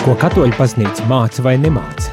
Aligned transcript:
Ko 0.00 0.14
katoļu 0.16 0.56
baznīca 0.56 1.04
māca 1.10 1.42
vai 1.44 1.58
nemāca? 1.60 2.08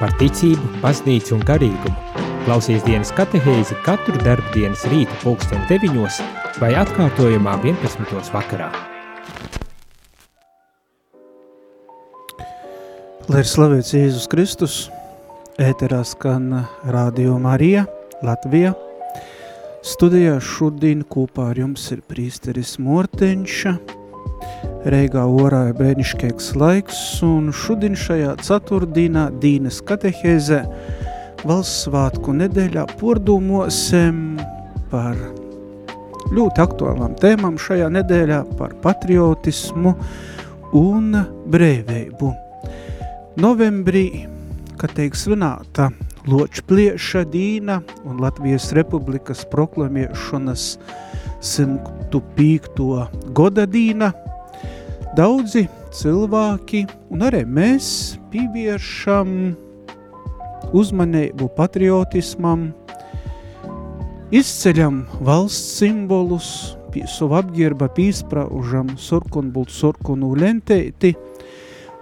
Par 0.00 0.10
ticību, 0.18 0.80
baznīcu 0.82 1.36
un 1.36 1.44
garīgumu. 1.46 2.24
Klausies 2.48 2.82
dienas 2.82 3.12
katehēzi 3.14 3.76
katru 3.86 4.18
darbu 4.24 4.50
dienas 4.56 4.82
rīta 4.90 5.14
pulksteni 5.20 5.62
deviņos 5.68 6.18
vai 6.58 6.72
atkārtojumā 6.80 7.54
11. 7.62 8.32
vakarā. 8.34 8.72
Lai 13.30 13.44
ir 13.46 13.52
slavēts 13.52 13.94
Jēzus 13.94 14.26
Kristus, 14.26 14.76
ēterā 15.62 16.02
skan 16.02 16.50
Radio 16.90 17.38
Marija, 17.38 17.86
Latvija. 18.26 18.74
Studijā 19.86 20.40
šodien 20.42 21.06
kopā 21.06 21.52
ar 21.54 21.66
jums 21.68 21.86
ir 21.94 22.02
prīsteris 22.02 22.80
Morteņša, 22.82 23.78
Reigā 24.82 25.22
orā 25.30 25.68
ir 25.70 25.76
brēniškīgs 25.78 26.48
laiks, 26.58 26.98
un 27.22 27.52
šodien 27.54 27.94
šajā 27.94 28.32
ceturtdienā 28.42 29.28
Dīnas 29.38 29.76
katehēzē 29.86 30.58
valsts 31.46 31.84
svātku 31.86 32.34
nedēļā 32.34 32.82
pordūmosim 32.98 34.40
par 34.90 35.20
ļoti 36.34 36.64
aktuālām 36.64 37.14
tēmām 37.22 37.60
šajā 37.62 37.92
nedēļā 37.94 38.40
par 38.58 38.74
patriotismu 38.82 39.94
un 40.78 41.14
brēvību. 41.54 42.32
Novembrī, 43.38 44.06
kad 44.82 44.96
tiek 44.98 45.14
svinēta 45.14 45.92
Ločplieša 46.26 47.22
dīna 47.30 47.78
un 48.02 48.18
Latvijas 48.22 48.72
Republikas 48.74 49.46
proklamiešanas 49.54 50.66
105. 51.38 52.82
goda 53.30 53.70
dīna– 53.70 54.10
Daudzi 55.12 55.66
cilvēki 55.92 56.86
un 57.12 57.20
arī 57.26 57.42
mēs 57.44 57.86
pievēršam 58.32 59.32
uzmanību 60.72 61.50
patriotismam, 61.52 62.70
izceļam 64.32 65.02
valsts 65.20 65.76
simbolus, 65.82 66.48
savu 67.12 67.36
apģērba 67.42 67.90
pīspraužam 67.92 68.94
sorkunbult 68.96 69.72
sorkunu 69.72 70.32
lenteiti, 70.32 71.12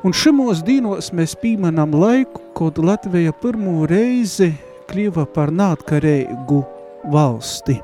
un 0.06 0.14
šimos 0.14 0.62
dīnos 0.66 1.10
mēs 1.10 1.34
pīmanam 1.42 1.96
laiku, 1.98 2.44
kad 2.54 2.78
Latvija 2.78 3.34
pirmo 3.42 3.88
reizi 3.90 4.52
kļuva 4.90 5.26
par 5.34 5.50
nātkarīgu 5.50 6.62
valsti, 7.10 7.80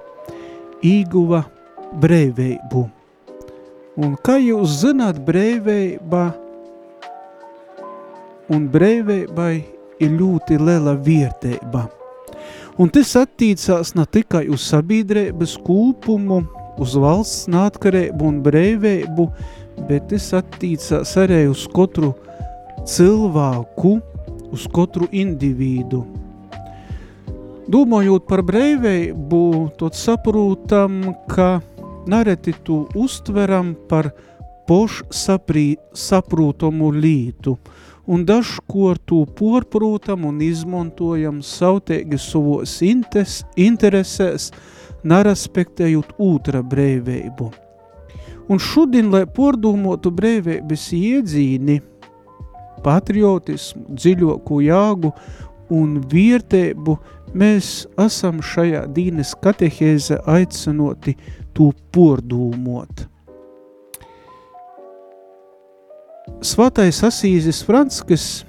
īguva 0.86 1.42
breiveibu. 1.98 2.86
Un 3.96 4.12
kā 4.20 4.34
jūs 4.36 4.82
zināt, 4.82 5.16
brīvība 5.24 6.26
un 8.52 8.66
brīvībai 8.68 9.52
ir 10.04 10.10
ļoti 10.18 10.58
liela 10.60 10.92
vērtība. 11.00 11.86
Un 12.76 12.90
tas 12.92 13.14
attīcās 13.16 13.94
ne 13.96 14.04
tikai 14.12 14.42
uz 14.52 14.66
sabiedrības 14.68 15.54
kūpumu, 15.64 16.42
uz 16.76 16.92
valsts 17.00 17.46
nātkarību 17.48 18.26
un 18.28 18.42
brīvību, 18.44 19.26
bet 19.88 20.10
tas 20.10 20.28
attīcās 20.42 21.14
arī 21.22 21.46
uz 21.48 21.64
katru 21.72 22.12
cilvēku, 22.84 23.94
uz 24.52 24.66
katru 24.76 25.08
individu. 25.08 26.02
Domājot 27.72 28.28
par 28.28 28.44
brīvību, 28.46 29.40
tad 29.80 29.96
saprotam, 29.96 31.00
ka 31.32 31.56
nereti 32.06 32.52
tu 32.64 32.88
uztveram 32.94 33.74
par 33.88 34.10
pošsaprūtamu 34.66 36.90
lītu, 36.94 37.58
un 38.06 38.24
dažkor 38.26 38.98
tu 38.98 39.26
porprūtam 39.38 40.24
un 40.28 40.40
izmantojam 40.42 41.42
sautēgi 41.42 42.18
savos 42.18 42.82
intes, 42.86 43.44
interesēs, 43.56 44.52
naraspektējot 45.06 46.12
otra 46.18 46.62
brīvību. 46.66 47.52
Un 48.46 48.58
šodien, 48.62 49.10
lai 49.10 49.26
pordūmotu 49.26 50.10
brīvības 50.14 50.92
iedzīni, 50.94 51.80
patriotismu, 52.86 53.96
dziļoku 53.98 54.60
jāgu 54.66 55.10
un 55.74 55.98
viertēbu, 56.10 56.94
mēs 57.34 57.86
esam 57.98 58.38
šajā 58.44 58.86
dīnes 58.94 59.34
katehēze 59.42 60.20
aicinoti 60.30 61.16
to 61.56 61.70
pordūmot. 61.94 63.06
Svatais 66.44 67.00
Asīzes 67.06 67.62
Franskas 67.64 68.44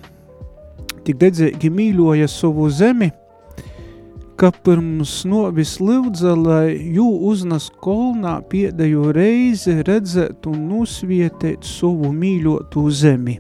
tik 1.08 1.20
dedzīgi 1.22 1.70
mīļoja 1.72 2.28
savu 2.28 2.68
zemi, 2.74 3.08
ka 4.38 4.52
pirms 4.52 5.22
novis 5.26 5.78
lūdza, 5.82 6.34
lai 6.36 6.76
jū 6.94 7.08
uznas 7.30 7.70
kolnā 7.82 8.36
pēdējo 8.52 9.14
reizi 9.16 9.80
redzēt 9.88 10.46
un 10.52 10.68
nusvietēt 10.70 11.66
savu 11.66 12.12
mīļotu 12.14 12.84
zemi. 12.92 13.38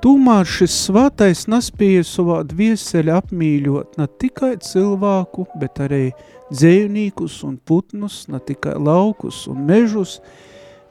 Tūmēr 0.00 0.46
šis 0.48 0.72
svātais 0.86 1.42
nespēja 1.52 2.06
savā 2.08 2.38
dvieseļa 2.48 3.18
apmīļot 3.20 3.98
ne 4.00 4.06
tikai 4.22 4.54
cilvēku, 4.64 5.44
bet 5.60 5.82
arī 5.84 6.06
dzējnīkus 6.50 7.40
un 7.46 7.56
putnus, 7.56 8.24
ne 8.28 8.40
tikai 8.42 8.76
laukus 8.78 9.46
un 9.50 9.62
mežus, 9.66 10.18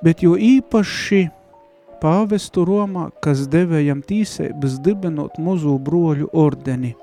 bet 0.04 0.24
jo 0.24 0.36
īpaši 0.36 1.28
pāvestu 2.00 2.64
Romā, 2.68 3.10
kas 3.24 3.46
devējam 3.52 4.02
tīsēbas 4.06 4.80
dibenot 4.84 5.38
mozu 5.44 5.76
broļu 5.84 6.32
ordeni. 6.34 6.96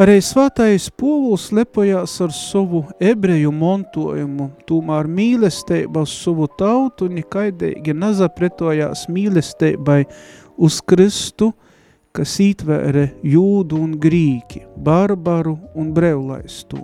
Arī 0.00 0.22
svātais 0.24 0.86
povuls 0.96 1.50
lepojās 1.52 2.14
ar 2.24 2.30
savu 2.32 2.86
ebreju 2.96 3.50
montojumu, 3.52 4.46
tūmēr 4.64 5.04
mīlestība 5.04 6.06
uz 6.06 6.14
savu 6.16 6.48
tautu 6.58 7.10
nekaidīgi 7.12 7.92
nazapretojās 7.92 9.04
mīlestībai 9.12 10.00
uz 10.56 10.80
Kristu, 10.80 11.50
kas 12.16 12.38
ītvēre 12.40 13.10
jūdu 13.34 13.84
un 13.84 13.94
grīki, 14.00 14.64
barbaru 14.80 15.58
un 15.76 15.92
brevlaistu. 15.92 16.80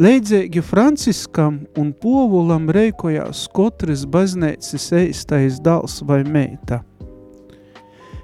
Leidzēgi 0.00 0.62
Franciskam 0.64 1.58
un 1.76 1.90
Povulam 1.92 2.70
reikojās 2.72 3.44
kotras 3.52 4.06
baznēcis 4.08 4.88
eistais 4.96 5.58
dals 5.60 5.98
vai 6.08 6.22
meita. 6.24 6.80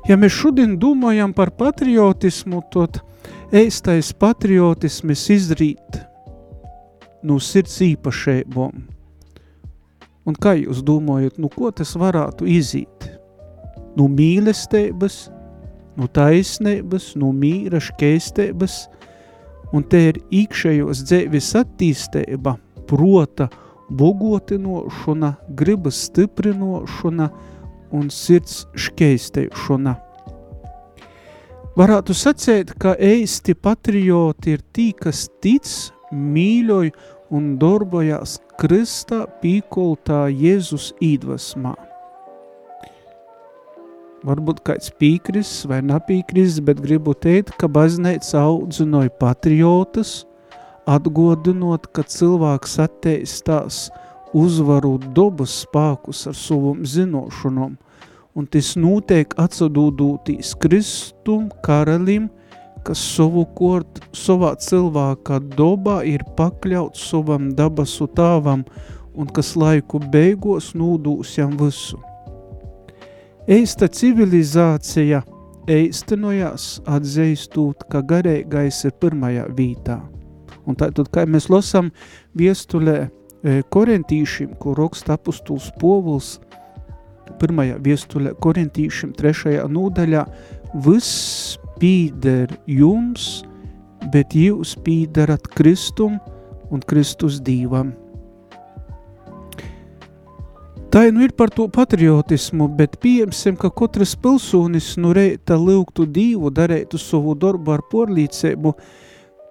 Ja 0.08 0.16
mēs 0.16 0.32
šodien 0.38 0.78
domājam 0.80 1.34
par 1.36 1.52
patriotismu, 1.58 2.62
tad 2.72 3.02
eistais 3.52 4.14
patriotismis 4.16 5.26
izrīt 5.34 6.00
no 7.22 7.36
sirds 7.42 7.76
īpašībom. 7.84 8.80
Un 10.28 10.40
kā 10.40 10.56
jūs 10.56 10.80
domājat, 10.84 11.36
nu 11.36 11.52
ko 11.52 11.72
tas 11.72 11.92
varētu 11.98 12.48
izīt? 12.48 13.12
no 13.98 14.06
mīlestības, 14.12 15.26
no 15.98 16.06
taisnības, 16.14 17.12
no 17.18 17.32
mīra 17.34 17.80
škeistības, 17.82 18.84
un 19.72 19.84
te 19.84 20.00
ir 20.10 20.20
īkšējos 20.34 21.04
dzēvis 21.08 21.52
attīstība, 21.60 22.56
prota 22.88 23.48
bogotinošana, 23.88 25.34
gribas 25.56 26.04
stiprinošana 26.08 27.30
un 27.96 28.10
sirds 28.12 28.66
škeistēšana. 28.76 29.96
Varētu 31.78 32.14
sacēt, 32.16 32.74
ka 32.80 32.96
eisti 32.98 33.54
patrioti 33.54 34.56
ir 34.56 34.64
tī, 34.74 34.90
kas 34.98 35.28
tic, 35.42 35.68
mīļoj 36.10 36.90
un 37.38 37.52
darbojās 37.60 38.40
Kristā 38.58 39.26
pīkoltā 39.42 40.24
Jēzus 40.32 40.90
īdvasmā 41.04 41.76
varbūt 44.26 44.62
kāds 44.66 44.90
pīkris 44.98 45.50
vai 45.68 45.80
napīkris, 45.84 46.58
bet 46.64 46.80
gribu 46.82 47.14
teikt, 47.14 47.54
ka 47.60 47.68
baznīca 47.70 48.42
audzinoja 48.42 49.12
patriotus, 49.20 50.24
atgodinot, 50.88 51.90
ka 51.92 52.02
cilvēks 52.02 52.78
atteistās 52.82 53.86
uzvaru 54.36 54.96
dobas 55.14 55.62
spākus 55.64 56.26
ar 56.28 56.36
savam 56.36 56.84
zinošanom, 56.86 57.76
un 58.38 58.50
tas 58.50 58.74
notiek 58.78 59.32
atsadūdūtīs 59.40 60.54
Kristum, 60.62 61.48
karalim, 61.64 62.28
kas 62.86 63.00
savu 63.16 63.44
kort, 63.58 64.00
savā 64.16 64.54
cilvēka 64.62 65.40
dobā 65.56 66.00
ir 66.08 66.24
pakļauts 66.38 67.08
savam 67.10 67.50
dabasu 67.58 68.08
tāvam, 68.16 68.64
un 69.18 69.30
kas 69.34 69.56
laiku 69.58 70.00
beigos 70.12 70.72
nūdūs 70.78 71.34
jam 71.40 71.56
visu. 71.58 72.07
Eista 73.48 73.86
civilizācija 73.88 75.22
eistenojās 75.72 76.82
atzīstot, 76.84 77.86
ka 77.88 78.02
garīgais 78.04 78.82
ir 78.84 78.92
pirmajā 79.00 79.46
vītā. 79.56 79.94
Un 80.68 80.76
tātad, 80.76 81.08
kā 81.08 81.24
mēs 81.24 81.46
lasām 81.48 81.88
viestulē 82.36 82.98
e, 83.06 83.62
korentīšiem, 83.72 84.50
ko 84.60 84.74
raksta 84.76 85.16
apustuls 85.16 85.70
Povuls, 85.80 86.34
pirmajā 87.40 87.78
viestulē 87.86 88.34
korintīšiem 88.44 89.14
trešajā 89.16 89.64
nūdaļā, 89.72 90.26
viss 90.84 91.56
pīder 91.80 92.52
jums, 92.68 93.46
bet 94.12 94.36
jūs 94.36 94.76
pīdarat 94.84 95.48
Kristum 95.56 96.20
un 96.68 96.84
Kristus 96.84 97.40
dīvam. 97.40 97.96
Tā 100.88 101.02
nu 101.12 101.20
ir 101.20 101.34
par 101.36 101.50
to 101.52 101.66
patriotismu, 101.68 102.64
bet 102.72 102.94
pieņemsim, 103.02 103.58
ka 103.60 103.68
katrs 103.68 104.14
pilsonis 104.16 104.94
nu 104.96 105.10
reita 105.12 105.58
lūgtu 105.60 106.06
dīvu, 106.08 106.48
darētu 106.48 106.96
savu 106.96 107.34
darbu 107.36 107.74
ar 107.74 107.82
porlīcību, 107.90 108.72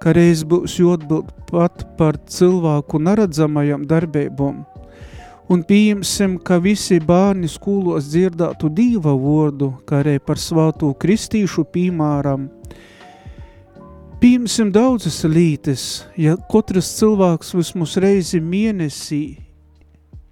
ka 0.01 0.15
reiz 0.17 0.41
būs 0.41 0.79
jotbild 0.81 1.29
pat 1.51 1.85
par 1.99 2.17
cilvēku 2.25 2.97
neredzamajam 3.05 3.85
darbībām. 3.85 4.65
Un 5.53 5.61
pieņemsim, 5.61 6.39
ka 6.41 6.57
visi 6.57 6.97
bērni 6.97 7.45
skolos 7.53 8.09
dzirdētu 8.09 8.73
dīva 8.73 9.13
vārdu, 9.13 9.75
kā 9.85 10.01
arī 10.01 10.17
par 10.17 10.41
svātu 10.41 10.95
kristīšu 10.97 11.69
piemēram. 11.69 12.49
Pieņemsim 14.17 14.73
daudzas 14.73 15.21
lītes, 15.29 15.83
ja 16.17 16.33
katrs 16.49 16.95
cilvēks 16.97 17.53
vismaz 17.61 17.99
reizi 18.01 18.41
mēnesī 18.41 19.46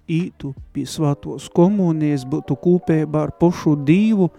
ītu 0.08 0.54
pie 0.72 0.86
svātos 0.88 1.50
komunijas, 1.52 2.24
būtu 2.28 2.56
kūpēbā 2.62 3.26
ar 3.28 3.32
pošu 3.40 3.76
dīvu, 3.86 4.30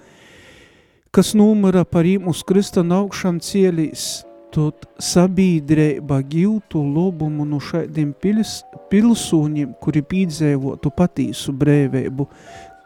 kas 1.12 1.34
numura 1.38 1.86
par 1.86 2.06
īm 2.08 2.28
uz 2.32 2.44
Krista 2.48 2.84
naukšam 2.86 3.40
cielīs, 3.44 4.24
tot 4.54 4.86
sabīdrēba 5.04 6.22
giltu 6.30 6.82
lobumu 6.82 7.46
no 7.46 7.60
šaidiem 7.62 8.14
pils, 8.22 8.64
pilsūņiem, 8.92 9.74
kuri 9.82 10.02
pīdzēvotu 10.08 10.92
patīsu 10.96 11.54
brēvēbu, 11.54 12.28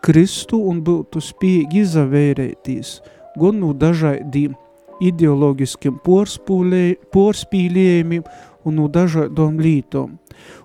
Kristu 0.01 0.57
un 0.65 0.81
būtu 0.81 1.21
spīgi 1.21 1.83
izavērētīs, 1.83 3.01
gan 3.37 3.59
no 3.61 3.69
dažādiem 3.77 4.55
ideoloģiskiem 5.01 5.99
porspīlējumiem 6.05 8.23
un 8.65 8.75
no 8.77 8.87
dažādām 8.89 9.59
lītām. 9.61 10.17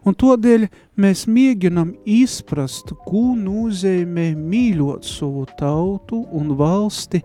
Un 0.06 0.14
tādēļ 0.14 0.66
mēs 1.02 1.24
mēģinam 1.30 1.94
izprast, 2.04 2.92
ko 3.06 3.34
nozīmē 3.38 4.30
mīļot 4.38 5.06
savu 5.06 5.46
tautu 5.58 6.22
un 6.36 6.54
valsti, 6.58 7.22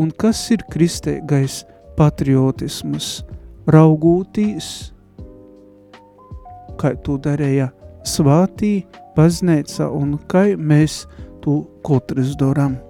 un 0.00 0.12
kas 0.16 0.44
ir 0.54 0.64
kristīgais 0.72 1.62
patriotisms, 1.98 3.20
raugūtīs, 3.68 4.70
kā 6.80 6.94
to 7.04 7.18
darīja 7.22 7.68
svātī, 8.08 8.80
baznīca 9.16 9.90
un 9.92 10.16
kā 10.30 10.48
mēs 10.56 11.04
to 11.44 11.62
katrs 11.86 12.34
darām. 12.40 12.80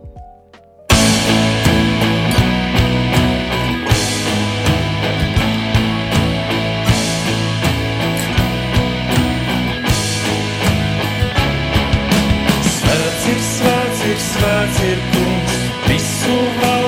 ir 14.12 14.20
svēts 14.20 14.80
ir 14.90 15.02
kungs 15.14 15.58
visu 15.88 16.38
vārdu. 16.60 16.81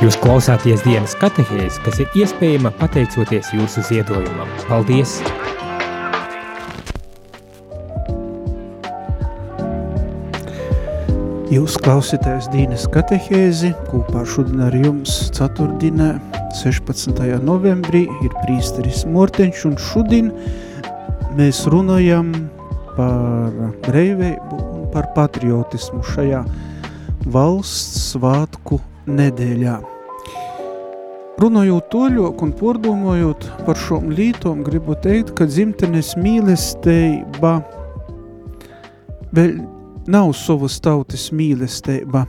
Jūs 0.00 0.16
klausāties 0.16 0.80
dienas 0.80 1.12
katehēs, 1.20 1.76
kas 1.84 2.00
ir 2.00 2.16
iespējama 2.16 2.72
pateicoties 2.80 3.52
jūsu 3.52 3.84
ziedojumam. 3.90 4.48
Paldies! 4.64 5.18
Jūs 11.50 11.74
klausītājs 11.82 12.46
Dīnes 12.52 12.84
katehēzi, 12.94 13.72
kopā 13.88 14.20
šodien 14.22 14.60
ar 14.68 14.74
jums 14.78 15.10
ceturtdienā, 15.34 16.12
16. 16.54 17.16
novembrī, 17.42 18.04
ir 18.22 18.36
prīsteris 18.44 19.00
Morteņš, 19.10 19.64
un 19.66 19.74
šodien 19.82 20.28
mēs 21.34 21.64
runājam 21.74 22.28
par 22.94 23.56
breivību 23.82 24.60
un 24.60 24.84
par 24.94 25.08
patriotismu 25.16 26.04
šajā 26.12 26.44
valsts 27.34 28.12
svātku 28.12 28.78
nedēļā. 29.10 29.74
Runājot 31.42 31.90
toļok 31.90 32.46
un 32.46 32.54
pordomojot 32.62 33.48
par 33.66 33.82
šom 33.88 34.14
lītom, 34.14 34.62
gribu 34.62 34.94
teikt, 35.02 35.34
ka 35.34 35.50
dzimtenes 35.50 36.14
mīlestība 36.14 37.56
vēl 39.34 39.58
nav 40.10 40.32
savas 40.34 40.80
tautas 40.82 41.28
mīlestība. 41.30 42.24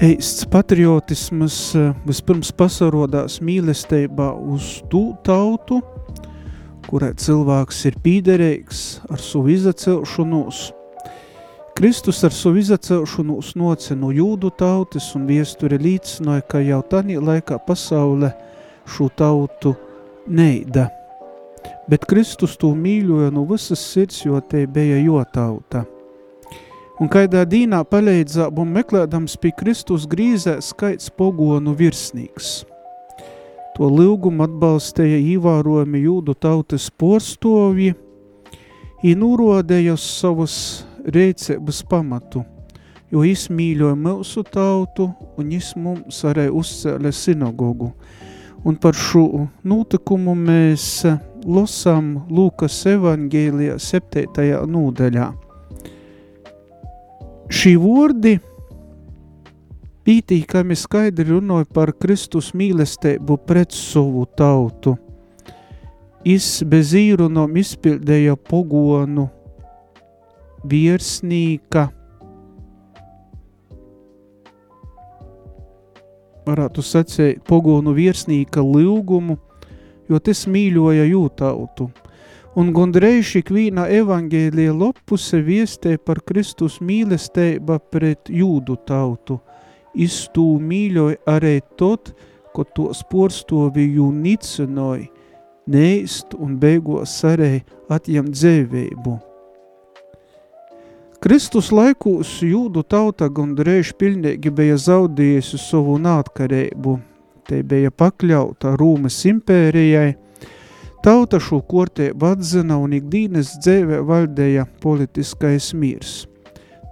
Eists 0.00 0.46
patriotisms 0.48 1.56
eh, 1.76 1.90
vispirms 2.08 2.50
pasarodās 2.56 3.38
mīlestībā 3.44 4.30
uz 4.54 4.78
tū 4.90 5.10
tautu, 5.26 5.82
kurai 6.88 7.12
cilvēks 7.20 7.82
ir 7.90 7.98
pīderīgs 8.00 8.80
ar 9.12 9.20
savu 9.20 9.52
izacelšanos. 9.52 10.62
Kristus 11.76 12.24
ar 12.24 12.34
savu 12.34 12.62
izacelšanos 12.64 13.52
noce 13.60 13.94
no 13.96 14.10
jūdu 14.12 14.50
tautas 14.56 15.12
un 15.16 15.28
viesturi 15.28 15.78
līdzinoja, 15.78 16.48
ka 16.48 16.64
jau 16.64 16.80
tanī 16.90 17.20
laikā 17.20 17.60
pasaule 17.68 18.32
šo 18.88 19.12
tautu 19.12 19.76
neida. 20.26 20.88
Bet 21.92 22.08
Kristus 22.08 22.56
to 22.56 22.72
mīļoja 22.72 23.30
no 23.36 23.44
visas 23.52 23.84
sirds, 23.92 24.24
jo 24.24 24.40
te 24.40 24.64
bija 24.66 24.98
jo 25.04 25.22
tauta. 25.28 25.84
Un 27.00 27.08
kaidā 27.08 27.46
dīnā 27.48 27.78
paleidzābu 27.88 28.66
meklēdams 28.68 29.38
pie 29.40 29.54
Kristus 29.56 30.04
grīzē 30.04 30.58
skaits 30.60 31.08
pogonu 31.16 31.72
virsnīgs. 31.78 32.58
To 33.78 33.88
lūgumu 33.88 34.44
atbalstēja 34.44 35.16
īvārojami 35.32 36.02
jūdu 36.04 36.34
tautas 36.36 36.90
porstovi, 36.92 37.94
i 39.00 39.14
nūrodēja 39.16 39.96
uz 39.96 40.04
savas 40.04 40.54
reicības 41.08 41.80
pamatu, 41.88 42.44
jo 43.08 43.24
jis 43.24 43.48
mīļoja 43.48 43.96
mūsu 43.96 44.44
tautu 44.44 45.08
un 45.40 45.56
jis 45.56 45.72
mums 45.80 46.20
arī 46.28 46.50
uzcēla 46.52 47.16
sinagogu. 47.16 47.94
Un 48.60 48.76
par 48.76 48.92
šo 48.92 49.46
notikumu 49.64 50.36
mēs 50.36 51.06
losam 51.48 52.18
Lūkas 52.28 52.82
evangēlijā 52.92 53.80
7. 53.80 54.50
nūdaļā. 54.68 55.30
Šī 57.50 57.72
vārdi 57.82 58.36
pītīkami 60.06 60.76
skaidri 60.78 61.32
runāja 61.32 61.66
par 61.74 61.90
Kristus 61.98 62.52
mīlestību 62.54 63.40
pret 63.42 63.74
savu 63.74 64.22
tautu. 64.38 64.94
Is 66.22 66.60
bez 66.62 66.92
īrunom 66.94 67.56
izpildēja 67.58 68.36
pogonu 68.36 69.26
virsnīka, 70.70 71.88
varētu 76.46 76.84
sacēt, 76.84 77.42
pogonu 77.48 77.96
virsnīka 77.96 78.62
lūgumu, 78.62 79.40
jo 80.10 80.22
tas 80.22 80.44
mīļoja 80.46 81.08
jūtautu. 81.10 81.88
Un 82.60 82.74
gandrīz 82.76 83.30
ikvīna 83.38 83.86
evangēlija 83.94 84.72
lopuse 84.76 85.38
viestē 85.46 85.94
par 86.04 86.18
Kristus 86.28 86.76
mīlestība 86.84 87.78
pret 87.92 88.28
jūdu 88.28 88.74
tautu. 88.88 89.38
Istū 89.96 90.44
mīļoja 90.60 91.22
arī 91.30 91.54
tot, 91.80 92.12
ko 92.52 92.66
tos 92.76 93.00
porstoviju 93.08 94.10
nicinoja, 94.12 95.08
neist 95.72 96.36
un 96.36 96.58
beigos 96.60 97.16
arī 97.24 97.62
atjam 97.88 98.28
dzēvību. 98.28 99.16
Kristus 101.20 101.70
laikūs 101.72 102.40
jūdu 102.44 102.82
tauta 102.84 103.30
gandrīz 103.32 103.94
pilnīgi 103.96 104.52
bija 104.52 104.76
zaudējusi 104.80 105.60
savu 105.60 105.96
nātkarību. 106.02 106.98
Te 107.48 107.62
bija 107.64 107.92
pakļauta 107.92 108.76
Rūmas 108.80 109.22
impērijai, 109.32 110.10
Tauta 111.00 111.38
šo 111.40 111.62
kortēbu 111.64 112.26
atzina 112.28 112.76
un 112.76 112.92
ikdīnes 112.92 113.54
dzēvē 113.64 114.02
valdēja 114.04 114.66
politiskais 114.82 115.70
miers. 115.72 116.26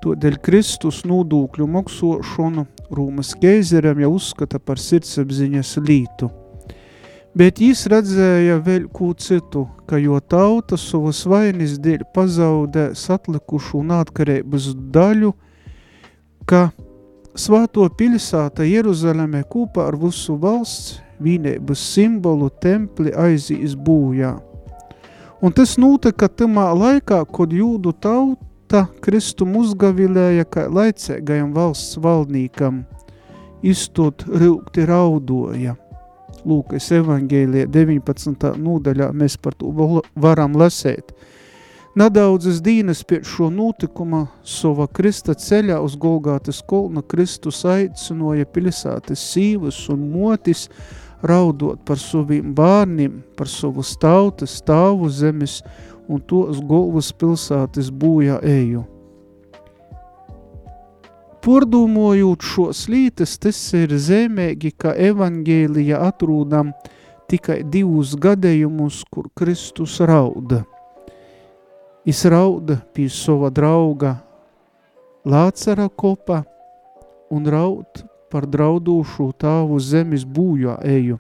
Todēļ 0.01 0.39
Kristus 0.41 1.03
nodūkļu 1.05 1.67
moksošanu 1.69 2.65
Rūmas 2.89 3.35
keizeram 3.37 3.99
jau 4.01 4.15
uzskata 4.17 4.57
par 4.65 4.81
sirdsapziņas 4.81 5.73
lītu. 5.85 6.31
Bet 7.37 7.61
jis 7.61 7.85
redzēja 7.93 8.57
vēl 8.65 8.87
kū 8.97 9.11
citu, 9.21 9.67
ka 9.85 10.01
jo 10.01 10.17
tauta 10.25 10.79
savas 10.81 11.21
vainis 11.29 11.77
dēļ 11.77 12.07
pazaudē 12.17 12.87
satlikušu 12.97 13.83
un 13.83 13.93
atkarības 13.99 14.71
daļu, 14.95 15.35
ka 16.49 16.71
svāto 17.37 17.85
pilsāta 17.93 18.65
Jeruzalemē 18.65 19.45
kopā 19.53 19.91
ar 19.93 20.01
visu 20.01 20.39
valsts 20.41 20.97
vienības 21.23 21.83
simbolu 21.95 22.51
templi 22.63 23.13
aizīs 23.15 23.75
būjā. 23.75 24.37
Un 25.43 25.55
tas 25.55 25.77
notika 25.79 26.27
tamā 26.29 26.67
laikā, 26.75 27.21
kad 27.31 27.53
jūdu 27.55 27.93
tauta 28.03 28.87
Kristum 29.05 29.55
uzgavilēja 29.61 30.47
kā 30.51 30.67
laicēgajam 30.67 31.53
valsts 31.55 32.01
valdnīkam, 32.03 32.83
izstot 33.63 34.25
rūkti 34.27 34.87
raudoja. 34.89 35.77
Lūkas 36.49 36.91
evangēlijā 36.95 37.67
19. 37.71 38.53
nūdaļā 38.59 39.13
mēs 39.15 39.37
par 39.43 39.55
to 39.59 39.71
varam 40.15 40.59
lasēt. 40.59 41.15
Nedaudzas 41.99 42.61
dīnas 42.63 43.01
pie 43.09 43.23
šo 43.27 43.49
notikuma 43.51 44.27
sova 44.47 44.87
Krista 44.87 45.35
ceļā 45.35 45.81
uz 45.83 45.97
Golgātas 45.99 46.61
kolna 46.63 47.03
Kristus 47.03 47.65
aicinoja 47.67 48.47
pilsētas 48.55 49.25
sīvas 49.33 49.81
un 49.91 50.05
motis, 50.13 50.69
raudot 51.23 51.81
par 51.85 51.99
saviem 51.99 52.53
bērniem, 52.55 53.23
par 53.37 53.49
savus 53.51 53.97
tautas 54.01 54.59
stāvu 54.61 55.09
zemes 55.11 55.63
un 56.09 56.21
tos 56.21 56.61
golvas 56.65 57.11
pilsētas 57.13 57.91
būjā 57.91 58.39
eju. 58.45 58.85
Pordūmojot 61.45 62.43
šos 62.45 62.87
lītas, 62.91 63.37
tas 63.39 63.59
ir 63.77 63.95
zemēgi, 63.95 64.73
ka 64.75 64.93
evangēlija 64.93 66.01
atrūdam 66.09 66.73
tikai 67.31 67.63
divus 67.63 68.17
gadējumus, 68.19 69.05
kur 69.13 69.31
Kristus 69.39 70.01
rauda. 70.01 70.65
Is 72.09 72.25
rauda 72.25 72.79
pie 72.97 73.07
sava 73.13 73.51
drauga 73.53 74.17
Lācara 75.29 75.91
kopa 75.93 76.43
un 77.29 77.45
raud 77.53 78.01
par 78.31 78.47
draudošu 78.47 79.33
tāvu 79.41 79.79
zemes 79.81 80.25
būjā 80.25 80.79
eju. 80.85 81.19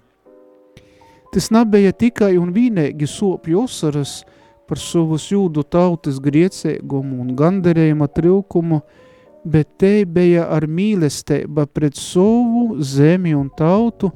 Tas 1.32 1.50
nebija 1.52 1.92
tikai 1.92 2.36
un 2.40 2.52
vienīgi 2.56 3.06
sopju 3.08 3.66
osaras 3.66 4.22
par 4.68 4.80
savus 4.80 5.28
jūdu 5.32 5.64
tautas 5.64 6.20
griecēgumu 6.24 7.20
un 7.22 7.34
gandarējuma 7.36 8.08
trilkumu, 8.12 8.80
bet 9.44 9.76
te 9.80 10.04
bija 10.04 10.48
ar 10.52 10.66
mīlestība 10.68 11.66
pret 11.72 11.96
savu 11.96 12.80
zemi 12.80 13.34
un 13.36 13.48
tautu, 13.56 14.10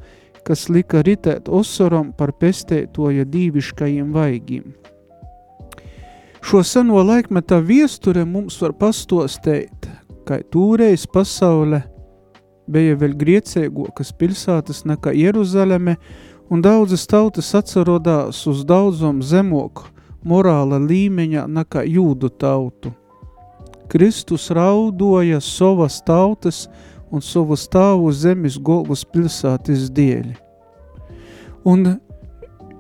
kas 0.44 0.66
lika 0.68 1.02
ritēt 1.06 1.49
osaram 1.49 2.11
par 2.16 2.32
pestētoja 2.37 3.25
dīviškajiem 3.28 4.12
vaigiem. 4.12 4.72
Šo 6.42 6.64
seno 6.66 7.04
laikmetā 7.06 7.61
viesture 7.62 8.25
mums 8.26 8.56
var 8.61 8.75
pastostēt, 8.75 9.87
ka 10.26 10.40
tūreiz 10.50 11.06
pasaule 11.06 11.84
bija 12.72 12.96
vēl 12.98 13.14
griecēgokas 13.18 14.12
pilsētas 14.18 14.84
nekā 14.88 15.14
Jeruzaleme, 15.16 15.98
un 16.52 16.64
daudzas 16.64 17.06
tautas 17.08 17.52
atcerodās 17.56 18.42
uz 18.48 18.64
daudzom 18.68 19.22
zemoku 19.24 19.88
morāla 20.24 20.78
līmeņa 20.82 21.46
nekā 21.50 21.84
jūdu 21.88 22.30
tautu. 22.40 22.92
Kristus 23.92 24.48
raudoja 24.50 25.40
savas 25.44 26.00
tautas 26.06 26.66
un 27.12 27.20
savu 27.20 27.58
stāvu 27.60 28.12
zemes 28.16 28.56
golvas 28.56 29.04
pilsētas 29.04 29.90
dēļ. 29.92 30.32
Un 31.68 31.98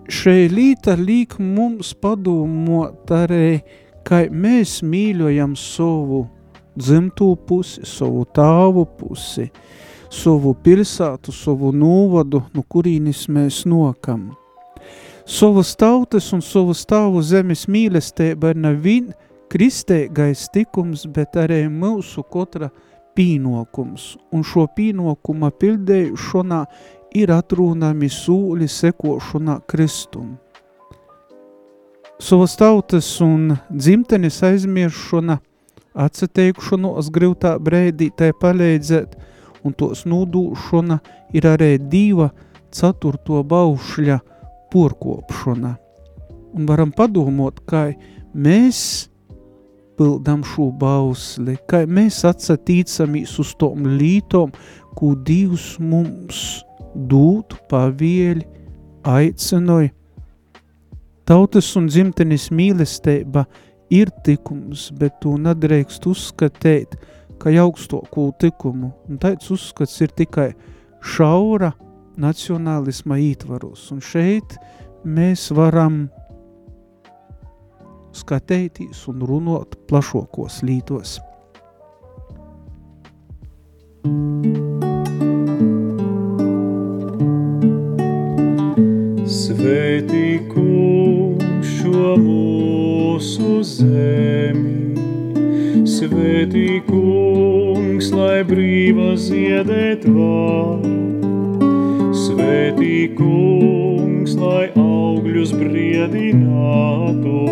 šai 0.08 0.48
līta 0.50 0.96
līk 0.96 1.36
mums 1.38 1.92
padomot 1.94 3.12
arī, 3.12 3.60
ka 4.02 4.24
mēs 4.32 4.80
mīļojam 4.82 5.52
savu 5.58 6.24
dzimtū 6.78 7.34
pusi, 7.46 7.84
savu 7.86 8.24
tāvu 8.34 8.86
pusi, 8.98 9.50
savu 10.12 10.52
pilsētu, 10.54 11.32
savu 11.32 11.72
novadu, 11.72 12.42
no 12.52 12.62
kurīnis 12.68 13.26
mēs 13.32 13.64
nokam. 13.68 14.30
Savas 15.26 15.72
tautas 15.78 16.32
un 16.34 16.42
savas 16.42 16.82
tāvu 16.88 17.22
zemes 17.24 17.64
mīlestība 17.70 18.52
ir 18.52 18.58
nevien 18.60 19.12
kristēgais 19.52 20.48
tikums, 20.52 21.06
bet 21.06 21.36
arī 21.38 21.64
mūsu 21.70 22.24
kotra 22.28 22.68
pīnokums. 23.16 24.16
Un 24.32 24.44
šo 24.44 24.66
pīnokuma 24.76 25.52
pildējušanā 25.62 26.62
ir 27.16 27.32
atrunami 27.32 28.08
sūļi 28.12 28.68
sekošanā 28.68 29.60
Kristum. 29.68 30.34
Savas 32.22 32.54
tautas 32.58 33.08
un 33.24 33.56
dzimtenes 33.70 34.42
aizmiršana, 34.46 35.40
atsateikšanos 35.92 37.10
grūtā 37.12 37.56
brēdī 37.60 38.12
tai 38.16 38.30
palīdzēt, 38.38 39.16
un 39.64 39.74
tos 39.78 40.04
nūdūšana 40.08 40.98
ir 41.36 41.46
arī 41.48 41.76
diva 41.78 42.30
ceturto 42.72 43.42
baušļa 43.46 44.18
porkopšana. 44.72 45.76
Un 46.52 46.68
varam 46.68 46.92
padomot, 46.92 47.62
kā 47.68 47.90
mēs 48.34 49.08
pildam 49.96 50.42
šo 50.46 50.70
bausli, 50.76 51.56
kā 51.68 51.84
mēs 51.86 52.22
atsatīcamies 52.28 53.38
uz 53.40 53.54
tom 53.60 53.86
lītom, 53.98 54.52
ko 54.96 55.12
Dievs 55.16 55.76
mums 55.80 56.62
dūtu 56.92 57.60
pavieļi, 57.70 58.44
aicinoja. 59.08 59.92
Tautas 61.28 61.68
un 61.78 61.86
dzimtenes 61.88 62.48
mīlestība 62.52 63.46
ir 63.92 64.10
tikums, 64.26 64.88
bet 64.98 65.20
to 65.22 65.36
nedrīkst 65.40 66.08
uzskatīt, 66.10 66.96
ka 67.42 67.50
augstokū 67.50 68.28
tikumu, 68.38 68.92
un 69.10 69.18
tāds 69.18 69.50
uzskats 69.50 69.98
ir 70.04 70.12
tikai 70.14 70.52
šaura 71.02 71.72
nacionālisma 72.22 73.18
ītvaros, 73.18 73.88
un 73.90 74.02
šeit 74.04 74.54
mēs 75.02 75.48
varam 75.56 76.04
skatēties 78.14 79.06
un 79.10 79.24
runot 79.26 79.74
plašokos 79.90 80.60
lītos. 80.68 81.18
Svētī 89.32 90.42
kungs 90.52 91.74
šo 91.78 92.14
mūsu 92.20 93.62
zemi, 93.64 94.81
Svētī 96.02 96.80
kungs, 96.82 98.08
lai 98.10 98.40
brīva 98.42 99.12
ziedēt 99.14 100.02
var, 100.10 100.82
Svētī 102.18 103.06
kungs, 103.14 104.34
lai 104.34 104.64
augļus 104.82 105.52
briedinātu, 105.60 107.44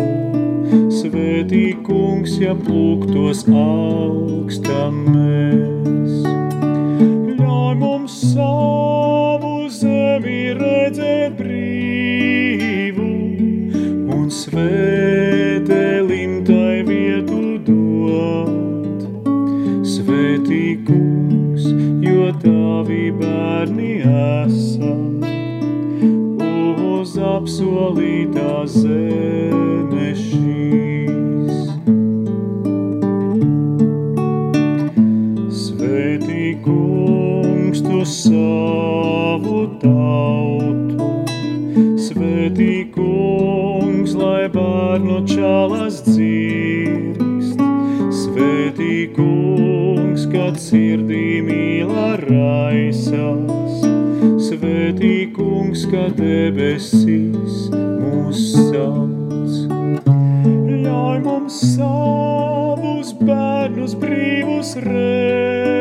Svētī 0.91 1.63
kungs, 1.87 2.35
ja 2.43 2.51
plūktos 2.67 3.47
augstam 3.55 4.99
mēs. 5.15 6.19
Ļauj 7.39 7.73
mums 7.87 8.19
savu 8.35 9.55
zemi 9.79 10.51
redzēt 10.59 11.39
brīvu 11.39 13.11
un 14.11 14.27
svētēlim 14.27 15.30
apsolītā 27.41 28.67
zeme 28.69 30.11
šīs. 30.13 31.55
Svētī 35.49 36.51
kungs 36.61 37.81
tu 37.81 38.03
savu 38.05 39.63
tautu, 39.81 41.09
Svētī 42.05 42.75
kungs, 42.93 44.13
lai 44.21 44.45
bērnu 44.53 45.23
čalas 45.31 46.03
dzirkst, 46.05 47.65
Svētī 48.21 49.07
kungs, 49.17 50.29
kad 50.29 50.61
sirdī 50.61 51.41
mīla 51.49 52.13
raisās, 52.21 53.60
kungs, 55.71 55.85
kad 55.87 56.11
debesīs 56.19 57.69
mūs 57.71 58.39
sauc. 58.67 59.71
Ļauj 60.83 61.19
mums 61.23 61.59
savus 61.77 63.13
bērnus 63.21 63.95
brīvus 63.95 64.75
redzēt, 64.83 65.79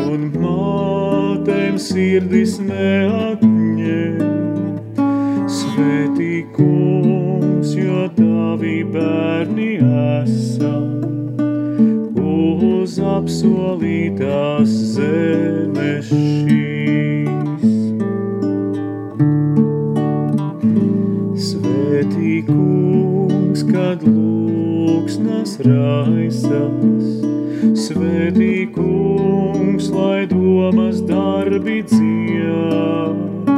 un 0.00 0.32
mātēm 0.40 1.76
sirdis 1.76 2.58
neatņem. 2.64 4.16
Svētī 5.58 6.46
kungs, 6.56 7.74
jo 7.76 8.08
tavi 8.16 8.84
bērni 8.88 9.76
esam, 10.24 11.04
uz 12.16 12.96
apsolītās 13.18 14.68
zemes 14.96 16.08
šīs. 16.08 16.67
Kad 23.78 24.02
lūksnas 24.02 25.52
raisas, 25.62 27.10
Svētī 27.78 28.66
kungs, 28.74 29.86
lai 29.94 30.26
domas 30.30 30.98
darbi 31.06 31.78
dzied, 31.86 33.52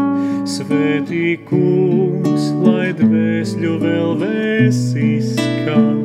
Svētī 0.45 1.39
kungs, 1.49 2.51
lai 2.67 2.91
dvēsļu 2.99 3.73
vēl 3.81 4.13
vēsīs 4.21 5.33
skan, 5.39 6.03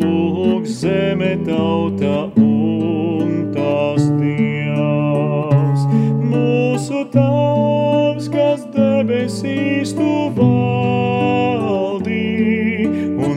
lūk 0.00 0.66
zeme 0.66 1.36
tauta 1.46 2.24
un 2.34 3.52
tās 3.54 4.08
dievs. 4.18 5.86
Mūsu 6.32 7.06
tavs, 7.14 8.26
kas 8.34 8.66
debesīs 8.74 9.94
tu 9.94 10.10
valdī, 10.34 11.09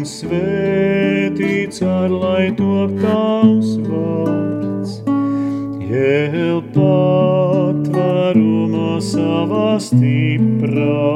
un 0.04 0.08
svētīts 0.12 1.80
ar 1.88 2.12
lai 2.12 2.52
top 2.58 2.92
tavs 3.00 3.80
vārds. 3.88 4.98
Jēl 5.88 6.60
patvarumā 6.76 8.10
savā 9.00 9.80
stiprā, 9.80 11.08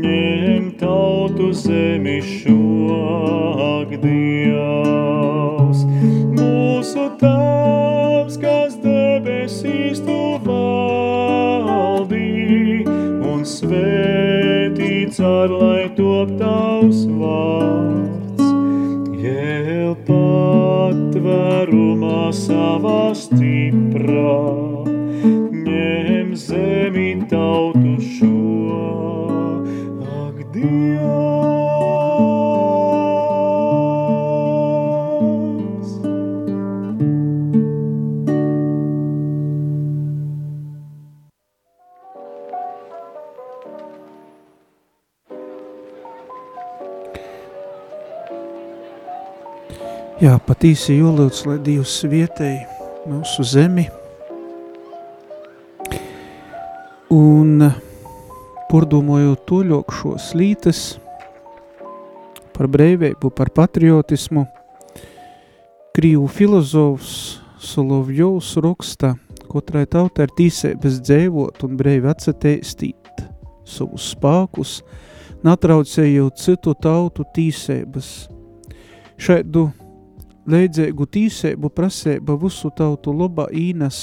ņem 0.00 0.72
tautu 0.80 1.52
zemi 1.52 2.24
šog 2.24 3.92
Dievs. 4.00 5.84
Mūsu 6.38 7.04
tavs, 7.20 8.40
kas 8.40 8.80
debesīs 8.80 10.00
tu 10.08 10.40
valdī, 10.48 12.32
un 12.88 13.44
svētīts 13.44 15.20
ar 15.20 15.48
lai 15.52 15.84
top 16.00 16.32
tavs 16.40 17.04
vārds. 17.12 17.57
Savā 22.34 23.14
stiprā, 23.16 24.36
ņem 25.64 26.34
zemi 26.36 27.10
tautu 27.30 27.87
Jā, 50.18 50.32
patīsi 50.42 50.96
jūlūdz, 50.96 51.44
lai 51.46 51.60
Dievs 51.62 51.92
vietēji 52.10 52.64
mūsu 53.06 53.44
zemi. 53.46 53.84
Un 57.14 57.62
pordumojot 58.66 59.44
toļok 59.46 59.94
šos 60.00 60.32
lītes 60.34 60.82
par 62.56 62.66
breiveibu, 62.66 63.30
par 63.30 63.54
patriotismu, 63.54 64.48
Krīvu 65.94 66.26
filozofs 66.34 67.38
Solovjovs 67.62 68.56
raksta, 68.66 69.14
katrai 69.46 69.86
tautai 69.86 70.26
ir 70.26 70.36
tīsēbas 70.42 70.98
dzēvot 70.98 71.62
un 71.62 71.78
breivi 71.78 72.10
atsateistīt 72.10 73.26
savus 73.62 74.10
spākus, 74.18 74.80
natraucējot 75.46 76.42
citu 76.42 76.74
tautu 76.74 77.22
tīsēbas. 77.38 78.16
Šaidu 79.14 79.70
Leidzēgu 80.48 81.04
tīseibu 81.12 81.68
prasēba 81.76 82.38
visu 82.40 82.70
tautu 82.72 83.12
labā 83.12 83.50
īnas 83.52 83.98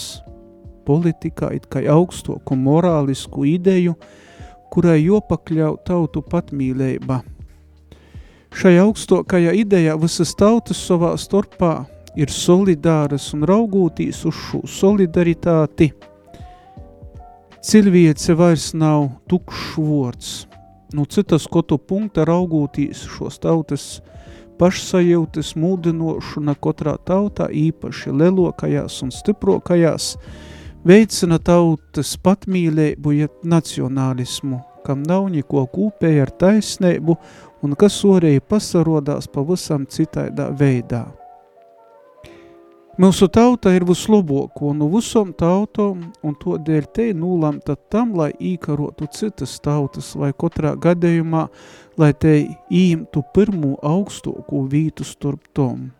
politikā 0.85 1.49
it 1.57 1.65
kā 1.73 1.81
augstoku 1.89 2.53
morālisku 2.53 3.47
ideju, 3.49 3.95
kurai 4.69 4.99
jopakļau 4.99 5.71
tautu 5.87 6.21
patmīlēba. 6.21 7.23
Šai 8.53 8.75
augstokajā 8.83 9.55
idejā 9.57 9.97
visas 9.97 10.35
tautas 10.37 10.85
savā 10.85 11.15
starpā 11.17 11.73
ir 12.13 12.29
solidāras 12.29 13.31
un 13.33 13.47
raugūtīs 13.49 14.21
uz 14.29 14.37
šo 14.45 14.61
solidaritāti. 14.69 15.89
Cilviece 17.65 18.37
vairs 18.37 18.69
nav 18.77 19.09
tukšs 19.25 19.71
vārds. 19.81 20.33
Nu 20.93 21.09
citas 21.09 21.49
kotu 21.49 21.81
punkta 21.81 22.23
raugūtīs 22.29 23.01
šos 23.17 23.41
tautas 23.41 23.95
pašsajūtas 24.59 25.53
mūdinošana 25.59 26.55
katrā 26.61 26.95
tautā, 27.07 27.49
īpaši 27.49 28.13
lielokajās 28.15 29.01
un 29.05 29.11
stiprokajās, 29.15 30.13
veicina 30.87 31.39
tautas 31.39 32.15
patmīlēbu, 32.23 33.17
ja 33.17 33.31
nacionālismu, 33.43 34.61
kam 34.85 35.03
nav 35.03 35.27
neko 35.33 35.65
kūpēja 35.73 36.27
ar 36.27 36.33
taisnību 36.45 37.17
un 37.65 37.75
kas 37.79 37.99
orēji 38.05 38.43
pasarodās 38.45 39.29
pavisam 39.33 39.87
citaidā 39.89 40.51
veidā. 40.57 41.05
Mūsu 42.95 43.27
tauta 43.27 43.73
ir 43.75 43.83
vislaboko 43.83 44.69
no 44.71 44.85
visom 44.87 45.33
tautom, 45.35 46.05
un 46.23 46.35
to 46.39 46.53
dēļ 46.63 46.85
te 46.95 47.09
nūlamta 47.11 47.73
tam, 47.91 48.13
lai 48.15 48.29
īkarotu 48.39 49.09
citas 49.11 49.57
tautas, 49.59 50.13
vai 50.15 50.29
katrā 50.31 50.77
gadījumā, 50.79 51.41
lai 51.97 52.11
te 52.13 52.33
īmtu 52.69 53.23
pirmo 53.33 53.75
augstoko 53.83 54.65
vītu 54.71 55.05
starp 55.07 55.43
tom. 55.53 55.91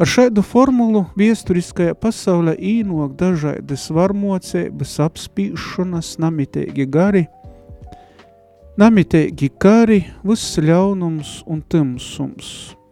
Ar 0.00 0.08
šādu 0.08 0.42
formulu 0.42 1.04
viesturiskajā 1.18 1.94
pasaulē 2.00 2.56
īnok 2.56 3.16
dažādas 3.20 3.90
varmocības, 3.92 4.98
apspīšanas, 5.04 6.14
namitēgi 6.22 6.86
gari, 6.88 7.26
namitēgi 8.80 9.50
kari, 9.60 10.00
viss 10.24 10.56
ļaunums 10.62 11.42
un 11.46 11.60
timsums– 11.68 12.54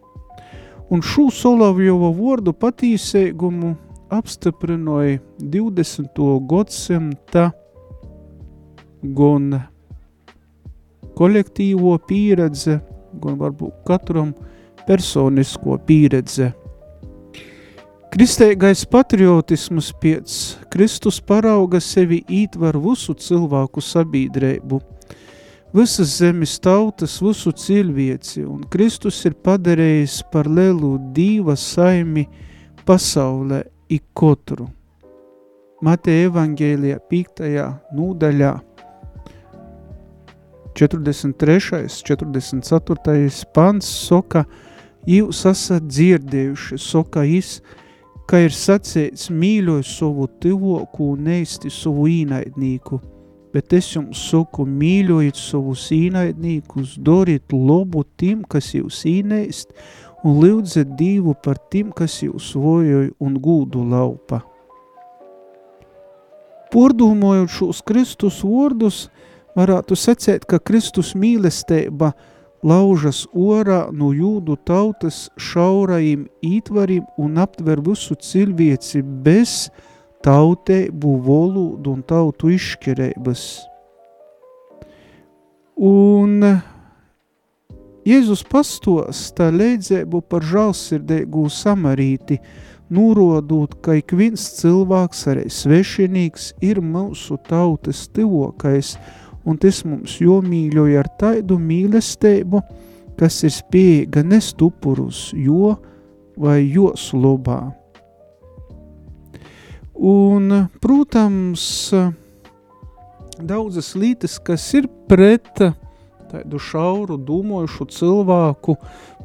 un 0.91 0.99
šo 0.99 1.29
Solavjova 1.31 2.11
vārdu 2.15 2.51
patīsīgumu 2.59 3.71
apstiprināja 4.11 5.21
20. 5.39 6.19
gadsimta 6.51 7.47
gan 9.01 9.53
kolektīvo 11.21 11.93
pieredze, 12.09 12.79
gan 13.21 13.37
varbūt 13.37 13.83
katram 13.85 14.33
personisko 14.87 15.77
pieredze. 15.85 16.49
Kristīgais 18.11 18.81
patriotisms 18.91 19.93
pēc 20.01 20.39
Kristus 20.73 21.21
parauga 21.23 21.79
sevi 21.79 22.23
ītver 22.41 22.81
visu 22.81 23.13
cilvēku 23.15 23.83
sabiedrību– 23.85 24.81
visas 25.73 26.17
zemes 26.19 26.59
tautas, 26.59 27.19
visu 27.21 27.51
cilvēci, 27.55 28.43
un 28.43 28.65
Kristus 28.71 29.21
ir 29.27 29.37
padarījis 29.43 30.21
par 30.31 30.49
lielu 30.51 30.97
dīva 31.15 31.55
saimi 31.55 32.25
pasaulē 32.87 33.63
ikotru. 33.91 34.67
Mateja 35.81 36.27
evangēlijā 36.29 36.99
5. 37.09 37.47
nūdaļā 37.97 38.51
43. 40.77 41.87
44. 42.01 43.29
pants 43.53 43.87
soka, 44.07 44.45
jūs 45.07 45.45
esat 45.49 45.87
dzirdējuši, 45.89 46.79
soka 46.79 47.23
jis, 47.27 47.59
ka 48.29 48.43
ir 48.45 48.53
sacēts 48.55 49.29
mīļoju 49.33 49.87
savu 49.87 50.27
tivoku 50.41 51.13
un 51.15 51.25
neisti 51.31 51.73
savu 51.73 52.07
īnaidnīku– 52.11 53.01
bet 53.53 53.73
es 53.75 53.89
jums 53.95 54.19
saku, 54.29 54.65
mīļojiet 54.67 55.39
savus 55.39 55.87
īnaidnīkus, 55.95 56.95
doriet 57.03 57.51
labu 57.53 58.05
tim, 58.19 58.45
kas 58.47 58.71
jūs 58.75 59.03
īnēst, 59.09 59.73
un 60.23 60.39
lūdzat 60.43 60.95
divu 60.99 61.35
par 61.43 61.59
tim, 61.73 61.91
kas 61.95 62.21
jūs 62.23 62.53
vojoju 62.55 63.15
un 63.19 63.37
gūdu 63.43 63.83
laupa. 63.91 64.41
Pordūmojot 66.71 67.51
šos 67.51 67.81
Kristus 67.83 68.39
vārdus, 68.47 69.09
varētu 69.57 69.97
secēt, 69.97 70.45
ka 70.45 70.59
Kristus 70.59 71.13
mīlestība 71.17 72.11
laužas 72.63 73.23
orā 73.33 73.87
no 73.91 74.11
jūdu 74.13 74.57
tautas 74.67 75.29
šaurajiem 75.37 76.27
ītvarim 76.45 77.07
un 77.17 77.39
aptver 77.41 77.81
visu 77.83 78.15
cilvēci 78.15 79.01
bez 79.25 79.71
tautēbu, 80.25 81.15
valodu 81.25 81.95
un 81.95 82.03
tautu 82.05 82.51
izšķirības. 82.53 83.45
Un 85.81 86.43
Jēzus 88.01 88.41
pastosta 88.49 89.51
leidzēbu 89.53 90.23
par 90.25 90.45
žalsirdēgu 90.45 91.43
samarīti, 91.53 92.39
nurodot, 92.89 93.75
ka 93.85 93.93
ik 93.99 94.13
viens 94.17 94.41
cilvēks, 94.57 95.21
arī 95.29 95.43
svešinīgs, 95.53 96.51
ir 96.65 96.81
mūsu 96.81 97.37
tautas 97.45 98.07
tivokais, 98.09 98.95
un 99.45 99.59
tas 99.61 99.83
mums 99.87 100.17
jomīļoja 100.21 101.03
ar 101.03 101.09
taidu 101.19 101.57
mīlestību, 101.61 102.61
kas 103.19 103.41
ir 103.45 103.53
spējīga 103.55 104.23
nest 104.25 104.61
upurus, 104.61 105.29
jo 105.35 105.75
vai 106.37 106.61
jos 106.65 107.11
lobā. 107.13 107.61
Un, 110.01 110.49
protams, 110.81 111.63
daudzas 113.37 113.93
lietas, 113.93 114.39
kas 114.41 114.65
ir 114.73 114.87
pret 115.09 115.61
tādu 116.31 116.61
šauru 116.63 117.19
domājušu 117.21 117.85
cilvēku, 117.91 118.77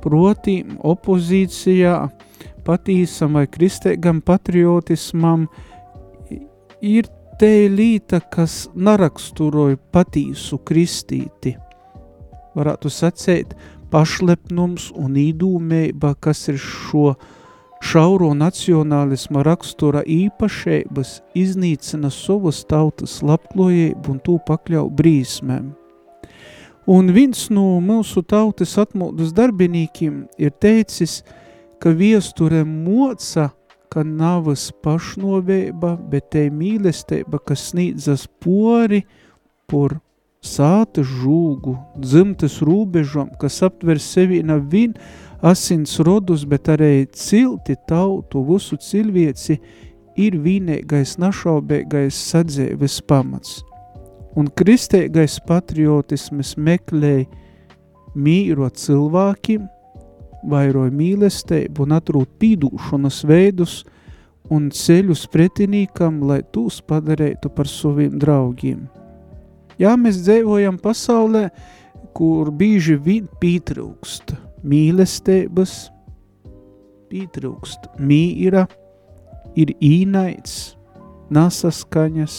proti 0.04 0.58
opozīcijā, 0.84 1.94
patīsam 2.66 3.38
vai 3.38 3.46
kristīgam 3.48 4.20
patriotismam, 4.26 5.46
ir 6.82 7.08
te 7.40 7.68
līta, 7.68 8.20
kas 8.32 8.66
naraksturoja 8.74 9.76
patīsu 9.92 10.58
kristīti. 10.64 11.56
Varētu 12.56 12.90
sacēt 12.92 13.52
pašlepnums 13.92 14.88
un 14.96 15.18
īdūmēba, 15.20 16.14
kas 16.20 16.46
ir 16.48 16.60
šo 16.60 17.12
šauro 17.84 18.32
nacionālisma 18.34 19.44
rakstura 19.44 20.00
īpašības 20.08 21.10
iznīcina 21.36 22.10
savas 22.10 22.62
tautas 22.68 23.20
labklojību 23.22 24.14
un 24.14 24.22
tū 24.24 24.38
pakļau 24.48 24.88
brīsmēm. 24.96 25.74
Un 26.86 27.10
viens 27.12 27.48
no 27.50 27.80
mūsu 27.82 28.22
tautas 28.22 28.76
atmodas 28.78 29.34
darbinīkiem 29.36 30.24
ir 30.38 30.54
teicis, 30.62 31.20
ka 31.82 31.90
viesture 31.92 32.62
moca, 32.64 33.50
ka 33.96 34.02
navas 34.04 34.68
pašnovēba, 34.84 35.94
bet 36.12 36.26
te 36.34 36.42
mīlestība, 36.52 37.38
kas 37.40 37.70
sniedzas 37.70 38.26
pori 38.44 38.98
por 39.72 39.94
sāta 40.44 41.00
žūgu, 41.00 41.72
dzimtas 42.04 42.58
rūbežom, 42.60 43.30
kas 43.40 43.62
aptver 43.64 43.96
sevi 43.96 44.42
nav 44.44 44.66
vien 44.68 44.92
asins 45.40 45.96
rodus, 46.04 46.44
bet 46.44 46.68
arī 46.74 47.06
cilti 47.16 47.78
tautu, 47.88 48.42
visu 48.44 48.76
cilvēci 48.76 49.56
ir 50.20 50.36
vienīgais 50.44 51.16
našaubīgais 51.22 52.20
sadzēves 52.34 53.00
pamats. 53.08 53.62
Un 54.36 54.52
kristīgais 54.60 55.38
patriotisms 55.48 56.52
meklēja 56.60 57.24
mīro 58.12 58.68
cilvēkiem, 58.68 59.64
vairoja 60.44 60.92
mīlestību 60.94 61.86
un 61.86 61.96
atrūt 61.96 62.34
pīdūšanas 62.40 63.22
veidus 63.28 63.76
un 64.52 64.68
ceļus 64.70 65.26
pretinīkam, 65.32 66.20
lai 66.26 66.42
tūs 66.54 66.80
padarītu 66.86 67.50
par 67.54 67.70
saviem 67.70 68.18
draugiem. 68.20 68.86
Jā, 69.80 69.96
mēs 70.00 70.22
dzīvojam 70.24 70.78
pasaulē, 70.80 71.48
kur 72.16 72.52
bīži 72.54 72.96
vien 72.96 73.26
pītrūkst– 73.40 74.36
mīlestības, 74.66 75.74
pietrūkst 77.10 77.90
mīra, 78.02 78.66
ir 79.58 79.72
īnaids, 79.84 80.76
nasaskaņas, 81.32 82.36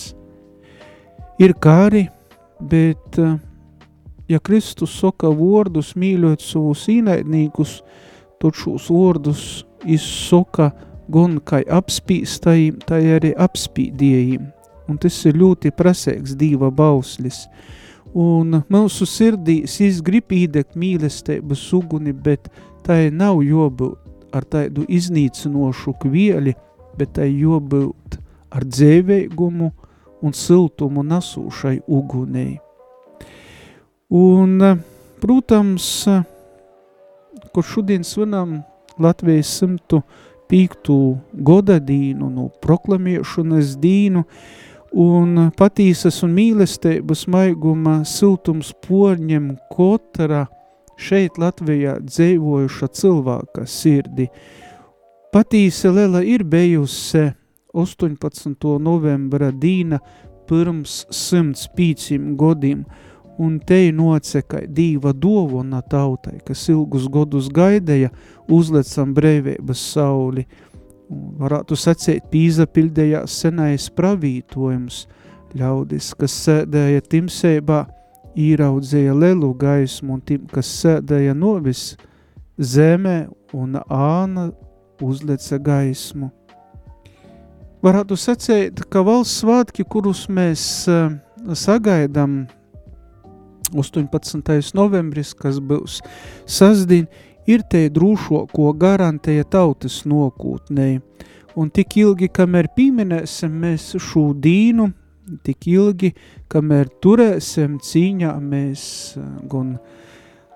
ir 1.43 1.53
kari, 1.63 2.07
bet 2.71 3.19
uh, 3.21 3.37
ja 4.27 4.39
Kristus 4.39 4.95
saka 4.99 5.29
vārdus 5.31 5.93
mīļot 5.99 6.43
savus 6.43 6.85
īnaidnīgus, 6.91 7.79
tad 8.41 8.57
šos 8.57 8.89
vārdus 8.93 9.63
izsaka 9.87 10.71
gan 11.11 11.39
kā 11.39 11.61
apspīstajiem, 11.79 12.81
tā 12.87 12.99
arī 13.17 13.33
apspīdējiem. 13.39 14.51
Un 14.87 14.99
tas 15.01 15.17
ir 15.27 15.39
ļoti 15.39 15.71
prasīgs 15.75 16.35
Dieva 16.39 16.69
bauslis. 16.71 17.45
Un 18.17 18.61
mūsu 18.71 19.07
sirdīs 19.07 19.79
izgrib 19.83 20.31
īdegt 20.31 20.77
mīlestības 20.79 21.65
uguni, 21.75 22.13
bet 22.13 22.47
tai 22.87 23.09
nav 23.11 23.41
jābūt 23.43 24.35
ar 24.35 24.47
tādu 24.47 24.85
iznīcinošu 24.87 25.95
kvieļi, 26.03 26.55
bet 26.97 27.17
tai 27.19 27.29
jābūt 27.31 28.19
ar 28.51 28.63
dzēvēgumu 28.67 29.73
un 30.23 30.33
siltumu 30.33 31.03
nasūšai 31.05 31.81
ugunei. 31.87 32.57
Un, 34.09 34.61
protams, 35.19 36.07
kur 37.51 37.63
šodien 37.63 38.03
svinam 38.03 38.61
Latvijas 38.99 39.49
105. 39.63 41.17
goda 41.33 41.75
dīnu, 41.79 42.29
no 42.31 42.45
proklamiešanas 42.63 43.73
dīnu, 43.83 44.21
un 44.95 45.49
patīsas 45.59 46.21
un 46.23 46.31
mīlestības 46.37 47.25
maiguma 47.27 47.97
siltums 48.07 48.69
porņem 48.87 49.49
kotra 49.75 50.45
šeit 50.95 51.35
Latvijā 51.35 51.97
dzēvojuša 51.99 52.87
cilvēka 52.87 53.65
sirdi. 53.67 54.29
Patīsa 55.35 55.91
lela 55.91 56.23
ir 56.23 56.45
bejusi 56.47 57.25
18. 57.75 58.55
novembra 58.79 59.51
dīna 59.51 59.99
pirms 60.47 61.03
105 61.11 62.37
godiem, 62.39 62.85
un 63.37 63.57
te 63.59 63.91
noceka 63.93 64.63
dīva 64.65 65.13
dovona 65.13 65.81
tautai, 65.81 66.39
kas 66.45 66.67
ilgus 66.73 67.07
godus 67.11 67.49
gaidēja, 67.53 68.09
uzlecam 68.49 69.13
breivības 69.17 69.83
sauli. 69.93 70.47
Un 71.07 71.37
varētu 71.39 71.77
sacēt, 71.79 72.27
pīzapildējās 72.31 73.37
senais 73.43 73.87
pravītojums, 73.95 75.05
ļaudis, 75.57 76.11
kas 76.19 76.33
sēdēja 76.45 77.05
timsībā, 77.07 77.85
īraudzēja 78.37 79.15
lelu 79.17 79.53
gaismu, 79.57 80.17
un 80.17 80.25
tim, 80.25 80.43
kas 80.51 80.69
sēdēja 80.81 81.33
novis 81.37 81.95
zemē 82.57 83.27
un 83.55 83.79
āna 83.87 84.49
uzleca 85.03 85.61
gaismu. 85.61 86.31
Varētu 87.85 88.17
sacēt, 88.17 88.81
ka 88.91 89.03
valsts 89.05 89.43
svātki, 89.43 89.85
kurus 89.85 90.25
mēs 90.33 90.61
uh, 90.89 91.13
sagaidām 91.53 92.41
18. 93.73 94.73
novembris, 94.77 95.33
kas 95.37 95.59
būs 95.59 96.01
sasdien, 96.45 97.07
ir 97.47 97.63
te 97.71 97.87
drūšoko 97.93 98.71
garantēja 98.79 99.47
tautas 99.47 100.03
nokūtnei. 100.07 100.99
Un 101.57 101.71
tik 101.73 101.97
ilgi, 101.97 102.29
kamēr 102.29 102.69
pīminēsim 102.75 103.53
mēs 103.63 103.95
šo 104.03 104.29
dīnu, 104.37 104.91
tik 105.43 105.67
ilgi, 105.71 106.11
kamēr 106.51 106.91
turēsim 107.01 107.79
cīņā 107.83 108.35
mēs 108.43 108.83
gan 109.49 109.77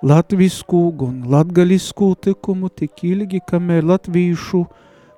latvisku, 0.05 0.83
gan 0.99 1.23
latgalisku 1.31 2.13
tikumu, 2.21 2.69
tik 2.69 3.03
ilgi, 3.07 3.41
kamēr 3.47 3.85
latvīšu 3.87 4.63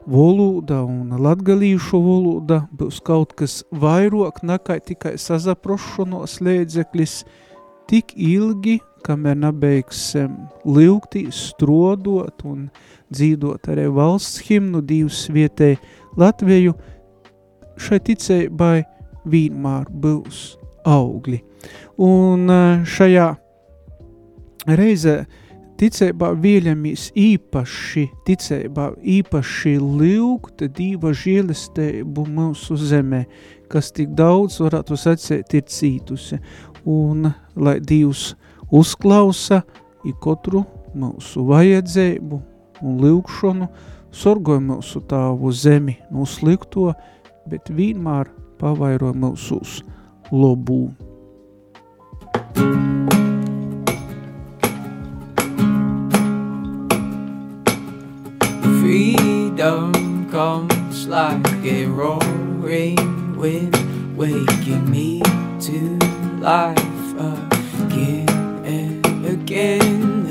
valoda 0.10 0.82
un 0.84 1.13
latgalīšu 1.19 1.99
valoda 2.03 2.63
būs 2.75 2.99
kaut 3.06 3.36
kas 3.39 3.62
vairāk 3.71 4.41
nekā 4.43 4.79
tikai 4.84 5.15
sazaprošanos 5.21 6.39
līdzeklis, 6.43 7.23
tik 7.89 8.13
ilgi, 8.15 8.80
kamēr 9.04 9.38
nebeigsim 9.41 10.36
lūgtīs, 10.65 11.50
strodot 11.52 12.46
un 12.48 12.67
dzīdot 13.13 13.69
arī 13.74 13.89
valsts 13.93 14.41
himnu 14.48 14.82
divas 14.88 15.26
vietē 15.34 15.76
Latviju, 16.17 16.76
šai 17.82 18.00
ticēbai 18.08 18.84
vienmēr 19.30 19.88
būs 19.89 20.43
augļi. 20.88 21.39
Un 22.04 22.52
e, 22.52 22.60
šajā 22.88 23.30
reizē 24.78 25.24
ticībā 25.80 26.32
vieļamies 26.39 27.10
īpaši, 27.19 28.06
ticībā 28.28 28.91
īpaši 29.17 29.74
lūgt 29.82 30.63
Dīva 30.78 31.13
žēlestību 31.17 32.28
mūsu 32.30 32.78
zemē, 32.80 33.24
kas 33.72 33.91
tik 33.96 34.13
daudz, 34.15 34.60
varētu 34.63 34.98
sacēt, 35.00 35.56
ir 35.58 35.65
cītusi 35.67 36.39
un 36.86 37.32
lai 37.56 37.80
Dievs 37.80 38.34
uzklausa 38.74 39.62
ikotru 40.08 40.63
mūsu 40.98 41.46
vajadzēbu 41.48 42.39
un 42.84 43.00
lūgšanu, 43.02 43.69
sorgoja 44.13 44.62
mūsu 44.62 45.02
tāvu 45.10 45.52
zemi 45.56 45.98
no 46.12 46.28
slikto, 46.28 46.91
bet 47.50 47.72
vienmēr 47.72 48.30
pavairo 48.60 49.13
mūsus 49.13 49.82
lobū. 50.32 50.91
Freedom 58.84 60.28
comes 60.30 61.08
like 61.08 61.65
a 61.65 61.86
roaring 61.86 63.38
wind, 63.38 63.76
waking 64.15 64.89
me 64.91 65.22
to 65.60 66.22
life 66.43 66.77
again 67.86 68.27
and 68.65 69.25
again. 69.25 70.25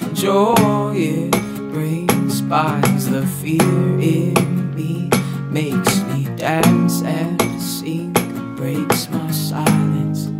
The 0.00 0.10
joy 0.14 0.94
it 0.96 1.30
brings 1.70 2.40
binds 2.40 3.10
the 3.10 3.26
fear 3.26 4.00
in 4.00 4.74
me, 4.74 5.10
makes 5.50 6.00
me 6.04 6.24
dance 6.36 7.02
and 7.02 7.60
sing, 7.60 8.14
breaks 8.56 9.10
my 9.10 9.30
silence. 9.30 10.30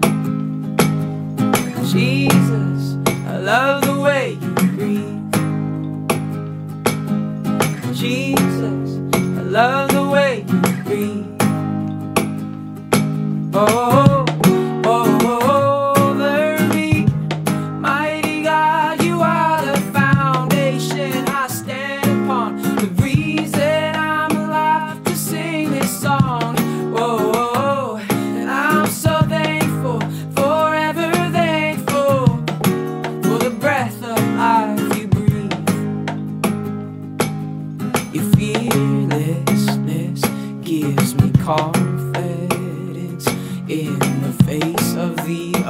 Jesus, 1.92 2.96
I 3.26 3.36
love 3.36 3.84
the 3.84 4.00
way 4.00 4.38
you 4.40 4.52
breathe. 4.78 5.32
Jesus, 7.94 8.96
I 9.12 9.42
love 9.42 9.92
the 9.92 10.08
way 10.08 10.46
you 10.48 10.60
breathe. 10.84 11.26
Oh. 13.52 14.17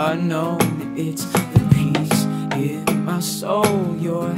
I 0.09 0.15
know 0.15 0.57
it's 0.97 1.27
the 1.27 1.61
peace 1.75 2.25
in 2.57 3.05
my 3.05 3.21
soul. 3.21 3.95
You're 4.01 4.35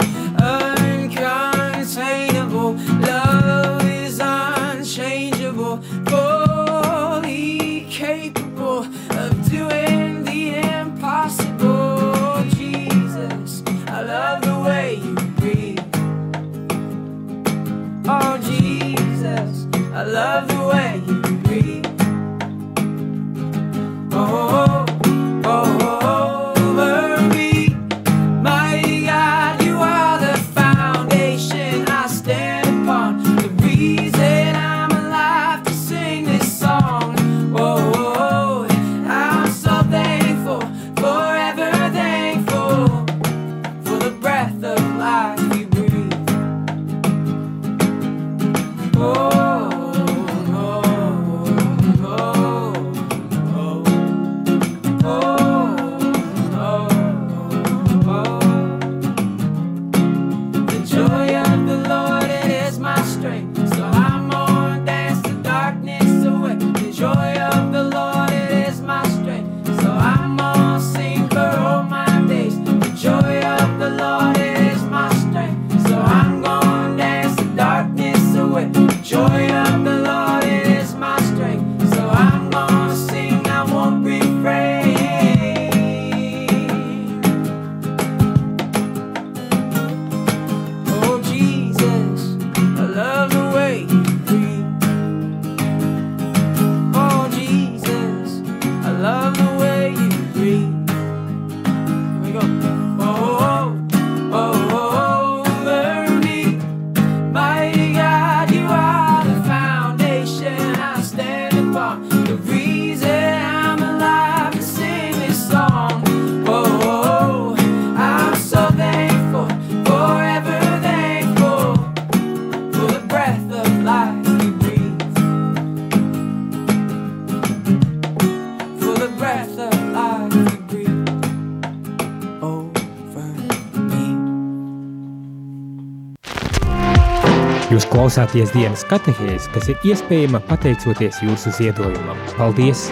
klausāties 138.11 138.51
dienas 138.51 138.81
katehēs, 138.91 139.45
kas 139.55 139.69
ir 139.71 139.85
iespējama 139.87 140.41
pateicoties 140.49 141.21
jūsu 141.23 141.53
ziedojumam. 141.55 142.19
Paldies! 142.35 142.89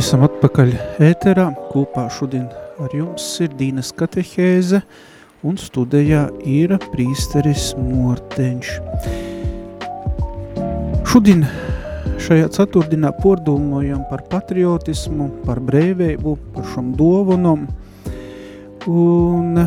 Esam 0.00 0.24
atpakaļ 0.24 0.72
ēterā, 1.04 1.50
kopā 1.74 2.06
šodien 2.08 2.48
ar 2.80 2.96
jums 2.96 3.28
ir 3.44 3.52
Dīnas 3.52 3.92
katehēze 3.92 4.80
un 5.44 5.60
studijā 5.60 6.30
ir 6.40 6.72
prīsteris 6.88 7.74
Morteņš. 7.84 8.78
Šodien 11.04 11.44
Šajā 12.14 12.46
ceturtdienā 12.54 13.10
pordomojam 13.18 14.04
par 14.06 14.22
patriotismu, 14.30 15.26
par 15.44 15.58
brēvību, 15.64 16.34
par 16.54 16.66
šom 16.70 16.92
dovanom. 16.98 17.64
Un 18.86 19.58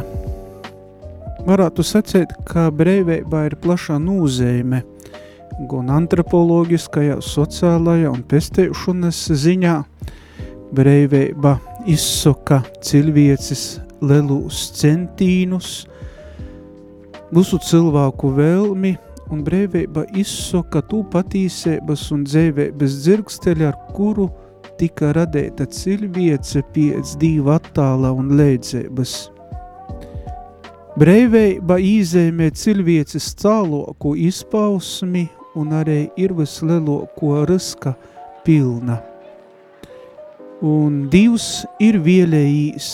varētu 1.48 1.84
sacīt, 1.84 2.32
ka 2.48 2.70
brēvība 2.72 3.46
ir 3.50 3.58
plašā 3.64 3.98
nūzēme, 4.00 4.82
gan 5.72 5.92
antropologiskajā, 5.98 7.20
sociālajā 7.24 8.14
un 8.14 8.24
pestēšanas 8.32 9.24
ziņā. 9.44 9.76
Brēvība 10.78 11.58
izsoka 11.88 12.62
cilvēces 12.84 13.66
lelūs 14.04 14.64
centīnus, 14.78 15.82
visu 17.32 17.60
cilvēku 17.64 18.32
vēlmi 18.36 18.96
un 19.34 19.44
brēvība 19.46 20.06
izsoka 20.18 20.82
tū 20.90 21.04
patīsēbas 21.12 22.08
un 22.16 22.26
dzēvības 22.28 23.00
dzirgsteļa, 23.04 23.72
ar 23.72 23.96
kuru 23.96 24.28
tika 24.80 25.12
radēta 25.18 25.66
cilvēce 25.74 26.64
pēc 26.76 27.16
dīva 27.22 27.58
attāla 27.62 28.12
un 28.16 28.36
leidzēbas. 28.38 29.16
Brēvība 30.98 31.78
īzēmē 31.78 32.50
cilvēces 32.58 33.34
cāloku 33.38 34.16
izpausmi 34.18 35.28
un 35.58 35.76
arī 35.78 36.08
ir 36.18 36.34
vislieloko 36.38 37.44
riska 37.50 37.94
pilna. 38.46 38.98
Un 40.66 41.06
Dievs 41.14 41.68
ir 41.84 42.00
vielējīs 42.02 42.88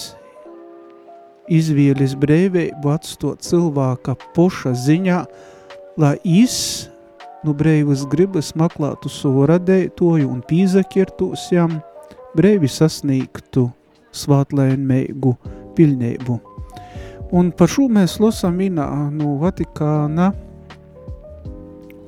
izvēlis 1.48 2.16
brēvību 2.20 2.92
atstot 2.92 3.44
cilvēka 3.44 4.18
poša 4.36 4.74
ziņā, 4.84 5.24
lai 5.98 6.18
jis 6.24 6.90
nu 7.44 7.54
breivas 7.54 8.06
gribas 8.08 8.54
maklātu 8.56 9.12
savu 9.12 9.46
radētoju 9.50 10.30
un 10.32 10.40
pīzakirtūs 10.48 11.50
jam, 11.52 11.82
breivi 12.38 12.70
sasniegtu 12.72 13.68
svātlēnmeigu 14.16 15.36
piļņeibu. 15.78 16.40
Un 17.34 17.50
par 17.58 17.72
šo 17.72 17.90
mēs 17.92 18.20
losam 18.22 18.60
vienā 18.62 18.88
no 19.12 19.36
Vatikāna 19.42 20.32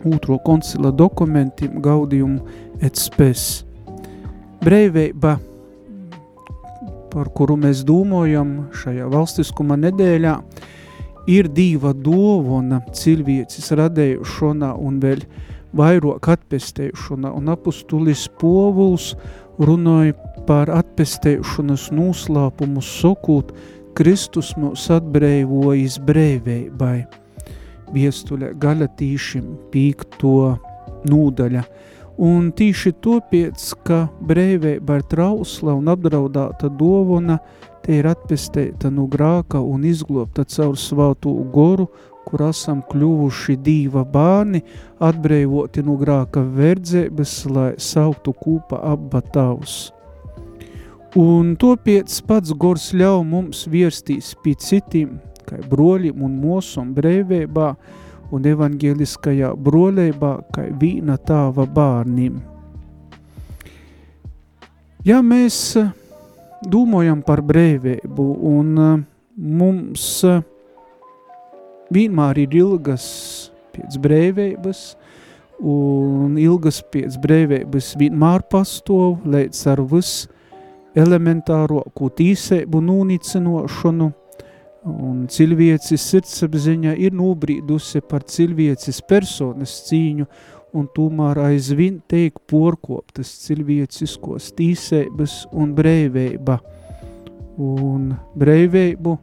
otro 0.05 0.37
koncila 0.45 0.91
dokumentiem 0.93 1.81
Gaudium 1.81 2.37
et 2.81 2.95
Spes. 2.95 3.65
Breiveiba, 4.63 5.35
par 7.13 7.29
kuru 7.35 7.57
mēs 7.59 7.83
dūmojam 7.87 8.69
šajā 8.75 9.09
valstiskuma 9.11 9.77
nedēļā, 9.81 10.35
ir 11.27 11.49
dīva 11.49 11.93
dovona 11.97 12.81
cilvēcis 12.93 13.71
radējušana 13.79 14.73
un 14.77 14.99
vēl 15.03 15.25
vairāk 15.75 16.29
atpestējušana, 16.35 17.31
un 17.35 17.51
apustulis 17.51 18.27
Povuls 18.39 19.13
runāja 19.59 20.15
par 20.47 20.69
atpestējušanas 20.71 21.89
noslēpumu 21.95 22.83
sokūt, 22.83 23.53
Kristus 23.95 24.51
mūs 24.59 24.89
atbrēvojas 24.91 25.97
brēveibai. 26.03 27.05
Viestuļa 27.95 28.51
galatīšim 28.59 29.53
pīkto 29.71 30.55
nūdaļa. 31.07 31.63
Un 32.25 32.49
tīši 32.55 32.93
topiec, 33.03 33.59
ka 33.87 34.05
brēveiba 34.23 34.99
ir 34.99 35.05
trausla 35.11 35.75
un 35.75 35.89
apdraudāta 35.91 36.69
dovona, 36.71 37.39
te 37.85 37.99
ir 37.99 38.07
atpestēta 38.09 38.89
no 38.89 39.05
grāka 39.11 39.59
un 39.61 39.85
izglobta 39.85 40.45
caur 40.49 40.77
svātu 40.79 41.31
goru, 41.53 41.85
kur 42.25 42.41
esam 42.47 42.81
kļuvuši 42.89 43.55
dīva 43.61 44.01
bārni, 44.09 44.63
atbrīvoti 44.97 45.83
no 45.85 45.93
grāka 46.01 46.41
verdzēbes, 46.41 47.35
lai 47.53 47.67
sauktu 47.77 48.33
kūpa 48.39 48.79
abba 48.93 49.21
tavs. 49.35 49.75
Un 51.15 51.53
topiec 51.61 52.11
pats 52.27 52.55
gors 52.59 52.89
ļauj 52.97 53.21
mums 53.29 53.61
viestīs 53.71 54.33
pie 54.43 54.55
citiem, 54.59 55.19
kā 55.45 55.61
broļiem 55.69 56.25
un 56.25 56.33
mūsum 56.41 56.89
brēvībā 56.97 57.69
un 58.33 58.49
evangeliskajā 58.49 59.53
broļībā, 59.61 60.33
kā 60.51 60.65
vīna 60.81 61.19
tāva 61.21 61.67
bārnim. 61.69 62.41
Ja 65.05 65.21
mēs 65.21 65.77
domājam 66.71 67.21
par 67.25 67.41
brīvību, 67.45 68.27
un 68.49 68.75
uh, 68.77 68.99
mums 69.35 70.05
uh, 70.27 70.41
vienmēr 71.93 72.45
ir 72.45 72.55
ilgas 72.61 73.07
pēc 73.75 73.97
brīvības, 74.01 74.85
un 75.63 76.35
ilgas 76.39 76.81
pēc 76.91 77.17
brīvības 77.23 77.93
vienmēr 77.99 78.43
pastāv 78.51 79.23
līdz 79.23 79.61
ar 79.71 79.81
visu 79.91 80.31
elementāro 80.95 81.83
tīsēbu 81.95 82.81
nūnicinošanu, 82.83 84.11
un 84.85 85.23
cilvēces 85.31 86.03
sirdsapziņa 86.11 86.93
ir 87.01 87.15
nobrīdusi 87.17 88.03
par 88.05 88.23
cilvēces 88.29 89.01
personas 89.09 89.73
cīņu, 89.87 90.27
un 90.75 90.87
tomēr 90.95 91.39
aizvien 91.47 92.01
teik 92.11 92.41
porkoptas 92.51 93.31
cilvēciskos 93.45 94.51
tīsēbas 94.57 95.45
un 95.55 95.71
breiveiba. 95.77 96.59
Un 97.55 98.11
breiveibu 98.35 99.15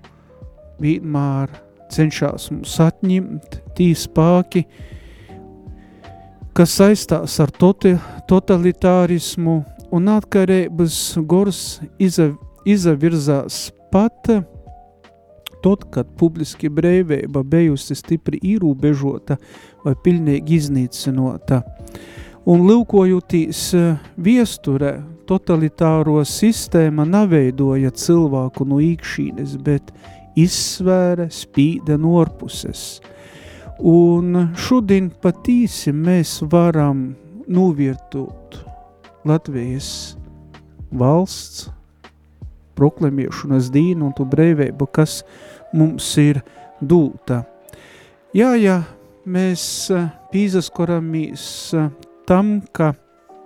vienmēr 0.80 1.52
cenšas 1.92 2.48
mums 2.54 2.78
atņemt 2.80 3.58
tī 3.76 3.90
spāki, 3.98 4.64
kas 6.56 6.78
saistās 6.80 7.36
ar 7.44 7.52
toti, 7.52 7.94
totalitārismu 8.28 9.58
un 9.92 10.08
atkarības 10.12 10.98
gors 11.28 11.62
iza, 12.00 12.30
izavirzās 12.64 13.68
pat 13.92 14.32
Tad, 15.62 15.84
kad 15.94 16.08
publiski 16.18 16.70
brīvība 16.72 17.44
bijusi 17.46 17.94
stipri 17.94 18.40
ierobežota 18.42 19.36
vai 19.84 19.94
pilnīgi 20.04 20.56
iznīcinota, 20.58 21.60
un 22.50 22.64
lūkojoties 22.66 23.60
eh, 23.78 24.08
viesturē, 24.18 24.96
totalitāro 25.30 26.18
sistēma 26.26 27.06
neveidoja 27.06 27.92
cilvēku 27.94 28.66
no 28.68 28.80
īkšķīnes, 28.82 29.54
bet 29.62 29.92
izsvēra 30.38 31.28
spīda 31.32 31.98
norpuses. 32.00 33.00
Un 33.78 34.50
šodien 34.58 35.10
patīsi 35.22 35.94
mēs 35.94 36.40
varam 36.50 37.12
novirtot 37.50 38.58
Latvijas 39.26 40.16
valsts 40.90 41.70
proklamēšanas 42.78 43.70
dīnu 43.72 44.08
un 44.08 44.14
tu 44.16 44.26
brīvību, 44.28 44.88
kas 44.94 45.20
mums 45.76 46.08
ir 46.20 46.42
dūta. 46.80 47.42
Jā, 48.36 48.54
jā, 48.56 48.80
mēs 49.28 49.64
pīzaskoramies 50.32 51.44
tam, 52.28 52.60
ka 52.72 52.92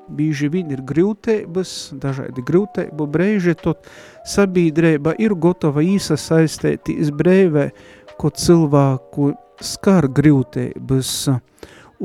bīži 0.07 0.51
vien 0.53 0.71
ir 0.71 0.83
grūtības, 0.87 1.73
dažādi 2.03 2.45
grūtību 2.47 3.07
brēži, 3.11 3.57
tot 3.59 3.89
sabiedrība 4.27 5.17
ir 5.23 5.35
gatava 5.35 5.83
īsasaistēties 5.83 7.11
brēvē, 7.17 7.71
ko 8.17 8.31
cilvēku 8.31 9.33
skar 9.61 10.09
grūtības, 10.13 11.11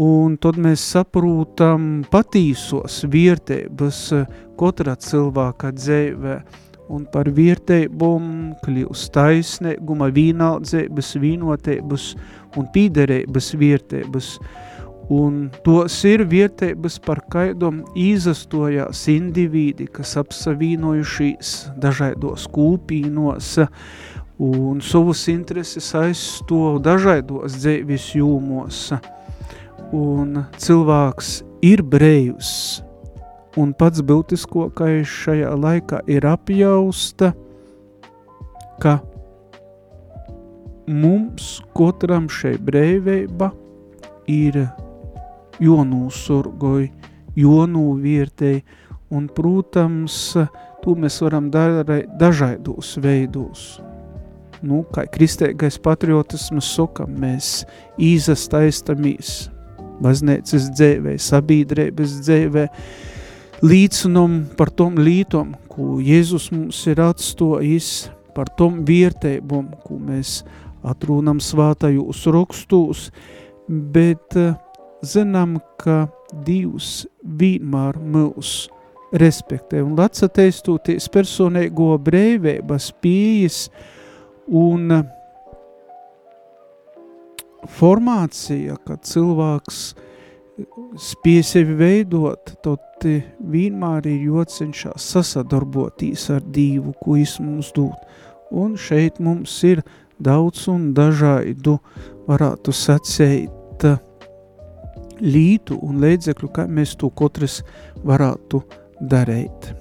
un 0.02 0.36
tad 0.42 0.58
mēs 0.62 0.84
saprūtam 0.96 2.04
patīsos 2.12 3.02
viertības 3.12 4.02
katra 4.60 4.98
cilvēka 5.00 5.72
dzēvē, 5.76 6.36
un 6.92 7.06
par 7.12 7.30
vietējumu 7.32 8.58
kļūst 8.66 9.14
taisnīguma, 9.16 10.12
vienaldzības, 10.14 11.16
vienotības 11.22 12.12
un 12.60 12.68
pīderības 12.74 13.54
vietības. 13.60 14.36
Un 15.12 15.50
tos 15.66 15.98
ir 16.08 16.24
vietības, 16.30 16.96
par 17.04 17.20
kaidom 17.32 17.82
izastojās 18.00 19.02
indivīdi, 19.12 19.90
kas 19.92 20.14
apsavīnojušies 20.22 21.56
dažādos 21.84 22.46
kūpīnos 22.54 23.58
un 24.42 24.80
savus 24.82 25.26
intereses 25.34 25.90
aizstov 26.00 26.80
dažādos 26.86 27.60
dzēvis 27.60 28.08
jūmos. 28.22 28.86
Un 29.92 30.46
cilvēks 30.56 31.42
ir 31.68 31.84
brējus, 31.84 32.80
un 33.60 33.74
pats 33.76 34.04
būtiskākais 34.06 35.08
šajā 35.08 35.52
laikā 35.60 36.02
ir 36.12 36.28
apjausta, 36.28 37.34
ka 38.82 39.00
mums 40.88 41.60
katram 41.78 42.30
šai 42.32 42.56
brīvība 42.64 43.52
ir 44.32 44.64
jonūsurgoja, 45.62 46.90
jonūviertēja, 47.38 48.64
un, 49.12 49.28
protams, 49.36 50.18
to 50.82 50.96
mēs 50.98 51.20
varam 51.24 51.52
darīt 51.54 52.12
dažādos 52.20 52.96
veidos. 53.04 53.80
Nu, 54.62 54.84
kā 54.94 55.08
kristīgais 55.10 55.80
patriotisms 55.82 56.68
saka, 56.76 57.08
mēs 57.10 57.64
īzastaistamies 58.02 59.50
baznīcas 60.02 60.68
dzēvē, 60.78 61.16
sabiedrības 61.22 62.20
dzēvē, 62.26 62.68
līdzinam 63.62 64.42
par 64.58 64.72
tom 64.74 64.98
lītom, 64.98 65.54
ko 65.72 66.00
Jēzus 66.02 66.50
mums 66.54 66.80
ir 66.90 67.02
atstojis, 67.04 68.10
par 68.36 68.50
tom 68.58 68.82
viertēbom, 68.88 69.70
ko 69.84 70.00
mēs 70.02 70.42
atrūnam 70.88 71.42
svātajos 71.44 72.24
rakstūs, 72.32 73.10
bet 73.68 74.38
uh, 74.40 74.56
zinām, 75.06 75.60
ka 75.82 76.08
Dievs 76.46 77.06
vienmēr 77.22 77.98
mūs 78.00 78.70
respektē 79.12 79.82
un 79.84 79.98
atsateistoties 80.00 81.10
personīgo 81.12 81.98
brīvības 82.00 82.92
pieejas 83.04 83.66
un 84.48 84.94
formācija, 87.76 88.78
kad 88.88 89.04
cilvēks 89.06 89.82
spēj 91.00 91.42
sevi 91.46 91.76
veidot, 91.80 92.54
tad 92.64 93.06
vienmēr 93.52 94.08
ir 94.10 94.28
jocenšās 94.30 95.08
sasadarboties 95.14 96.28
ar 96.36 96.44
Dievu, 96.54 96.94
ko 97.02 97.18
viņš 97.18 97.36
mums 97.46 97.72
dod. 97.76 97.98
Un 98.52 98.76
šeit 98.78 99.20
mums 99.24 99.56
ir 99.68 99.84
daudz 100.22 100.68
un 100.72 100.92
dažādu, 100.98 101.78
varētu 102.28 102.76
sacēt, 102.76 103.88
lītu 105.22 105.78
un 105.86 106.02
līdzekļu, 106.02 106.50
kā 106.54 106.68
mēs 106.68 106.96
to 107.00 107.12
katrs 107.14 107.62
varētu 108.06 108.64
darīt. 109.02 109.72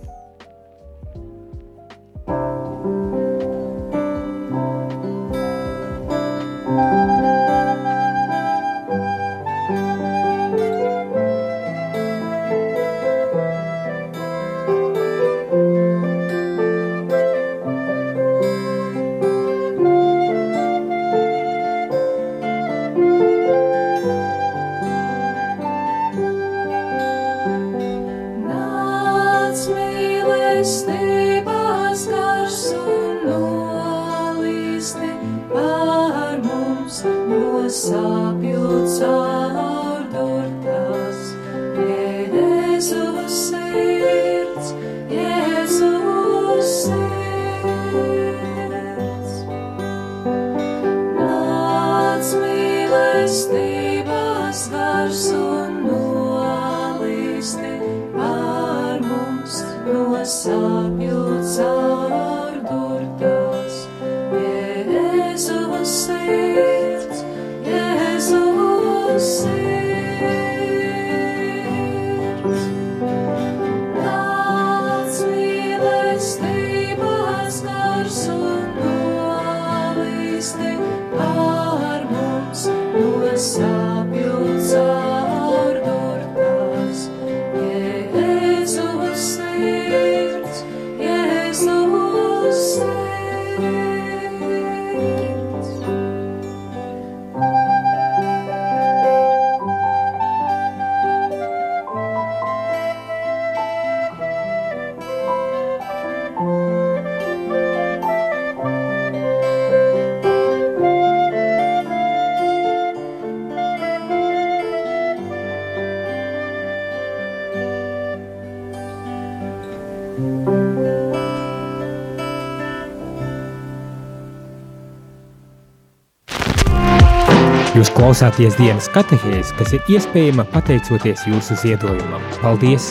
Jūs 127.80 127.88
klausāties 127.96 128.58
dienas 128.58 128.90
katehēs, 128.92 129.54
kas 129.56 129.72
ir 129.72 129.86
iespējama 129.88 130.44
pateicoties 130.52 131.24
jūsu 131.30 131.56
ziedojumam. 131.62 132.28
Paldies! 132.42 132.90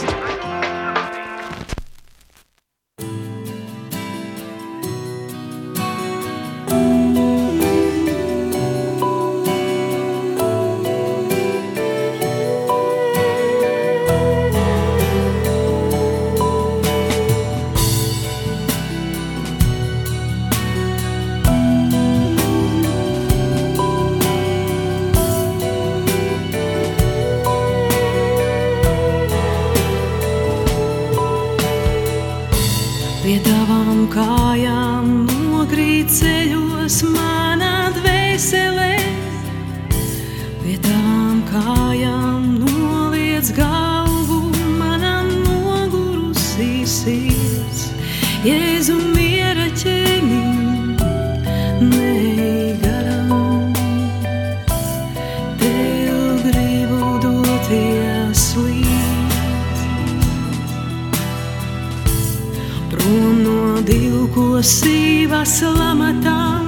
Divkosības 64.90 65.62
lamatām 65.78 66.68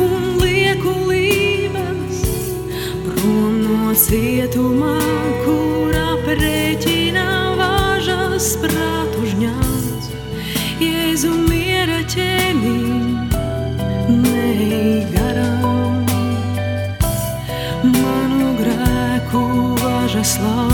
un 0.00 0.38
liekulības, 0.40 2.20
prom 3.04 3.58
no 3.64 3.92
cietumā, 3.94 4.96
kur 5.44 5.92
aprēķina 6.00 7.26
vāžas 7.58 8.56
prātu 8.62 9.26
žņauts. 9.32 10.08
Jēzu 10.80 11.34
miera 11.48 12.00
ķēniņ, 12.08 13.36
neej 14.22 15.04
garām, 15.12 16.08
manu 17.84 18.56
grēku 18.62 19.44
vāžas 19.84 20.38
lauzt. 20.40 20.67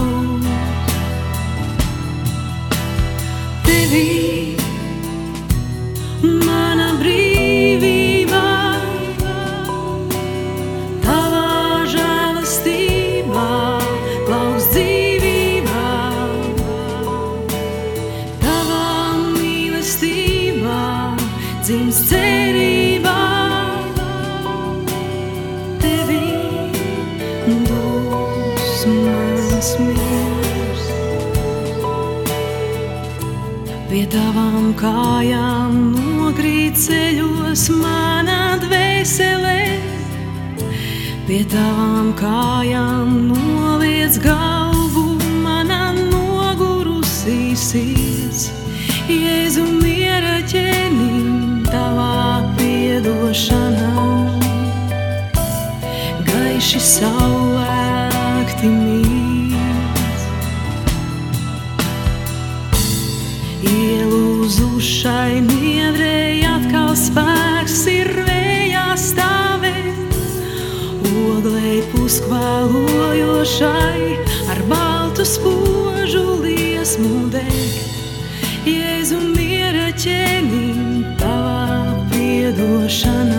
Kājām 34.84 35.76
nogrīt 35.94 36.76
ceļos 36.76 37.62
manā 37.72 38.56
dvēselē, 38.60 39.60
pie 41.24 41.40
tavām 41.48 42.10
kājām 42.18 43.14
noliec 43.30 44.18
galvu 44.24 45.06
manā 45.44 45.94
nogurusī 45.96 47.54
sirds. 47.56 48.50
Jēzu 49.08 49.64
miera 49.78 50.36
ķēnim 50.52 51.64
tavā 51.70 52.42
piedošanā, 52.58 54.10
gaiši 56.28 56.84
saulēkti 56.90 58.76
mīts. 58.76 59.03
Ielūzušai 65.04 65.36
niedrei 65.44 66.48
atkal 66.48 66.96
spēks 66.96 67.84
ir 67.92 68.08
vējā 68.24 68.96
stāvēt, 68.96 70.16
oglei 71.04 71.84
puskvēlojošai 71.92 74.16
ar 74.48 74.64
baltu 74.70 75.20
spožu 75.28 76.40
liesmu 76.40 77.28
degt. 77.28 77.84
Jēzu 78.64 79.20
miera 79.36 79.92
ķēnim 79.92 81.04
tavā 81.20 82.00
piedošanā, 82.08 83.33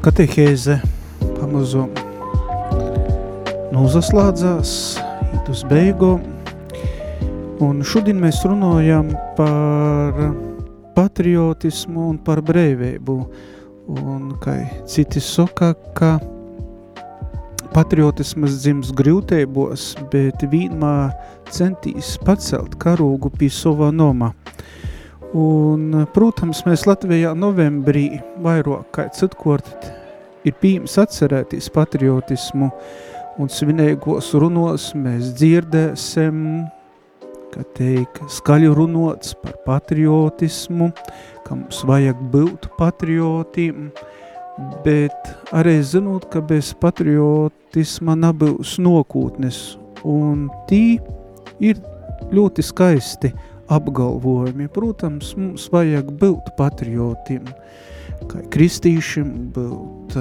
Dīnes 0.00 0.16
katehēze 0.16 0.78
pamazu 1.36 1.82
nozaslādzās, 3.68 4.70
īt 5.36 5.50
uz 5.52 5.60
beigu. 5.68 6.14
Un 7.60 7.82
šodien 7.84 8.16
mēs 8.16 8.38
runājam 8.48 9.10
par 9.36 10.16
patriotismu 10.96 12.06
un 12.14 12.16
par 12.16 12.40
brīvību. 12.40 13.18
Un, 14.00 14.32
kā 14.40 14.56
citi 14.88 15.20
saka, 15.20 15.74
ka 15.92 16.16
patriotismas 17.74 18.56
dzims 18.62 18.94
grūtībos, 18.96 19.98
bet 20.08 20.40
vienmēr 20.48 21.12
centīs 21.52 22.16
pacelt 22.24 22.80
karūgu 22.80 23.36
pie 23.36 23.52
sava 23.52 23.92
noma. 23.92 24.32
Un, 25.36 25.92
protams, 26.10 26.64
mēs 26.66 26.88
Latvijā 26.90 27.36
novembrī 27.38 28.18
vairāk 28.42 28.88
kā 28.96 29.04
citkārt 29.14 29.86
ir 30.42 30.56
pieejams 30.58 30.96
atcerēties 30.98 31.68
patriotismu 31.70 32.70
un 33.38 33.50
svinīgos 33.52 34.32
runos 34.42 34.90
mēs 34.98 35.30
dzirdēsim, 35.38 36.40
ka 37.54 37.62
teik 37.76 38.18
skaļi 38.30 38.72
runots 38.74 39.36
par 39.42 39.54
patriotismu, 39.66 40.90
ka 41.46 41.56
mums 41.56 41.84
vajag 41.86 42.18
būt 42.34 42.66
patriotiem, 42.78 43.88
bet 44.84 45.30
arī 45.56 45.78
zinot, 45.86 46.26
ka 46.32 46.42
bez 46.42 46.72
patriotisma 46.82 48.18
nebūs 48.18 48.76
nokūtnes, 48.82 49.62
un 50.02 50.48
tī 50.66 50.98
ir 51.62 51.78
ļoti 52.34 52.66
skaisti 52.66 53.32
apgalvojumi. 53.70 54.68
Protams, 54.74 55.34
mums 55.38 55.68
vajag 55.72 56.10
būt 56.20 56.52
patriotiem, 56.58 57.46
kā 58.30 58.42
kristīšiem, 58.52 59.30
būt, 59.54 60.16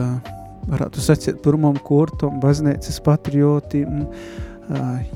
varētu 0.69 1.03
sacīt, 1.03 1.41
pirmam 1.45 1.79
kortam, 1.85 2.39
baznīcas 2.43 3.01
patriotiem, 3.05 4.05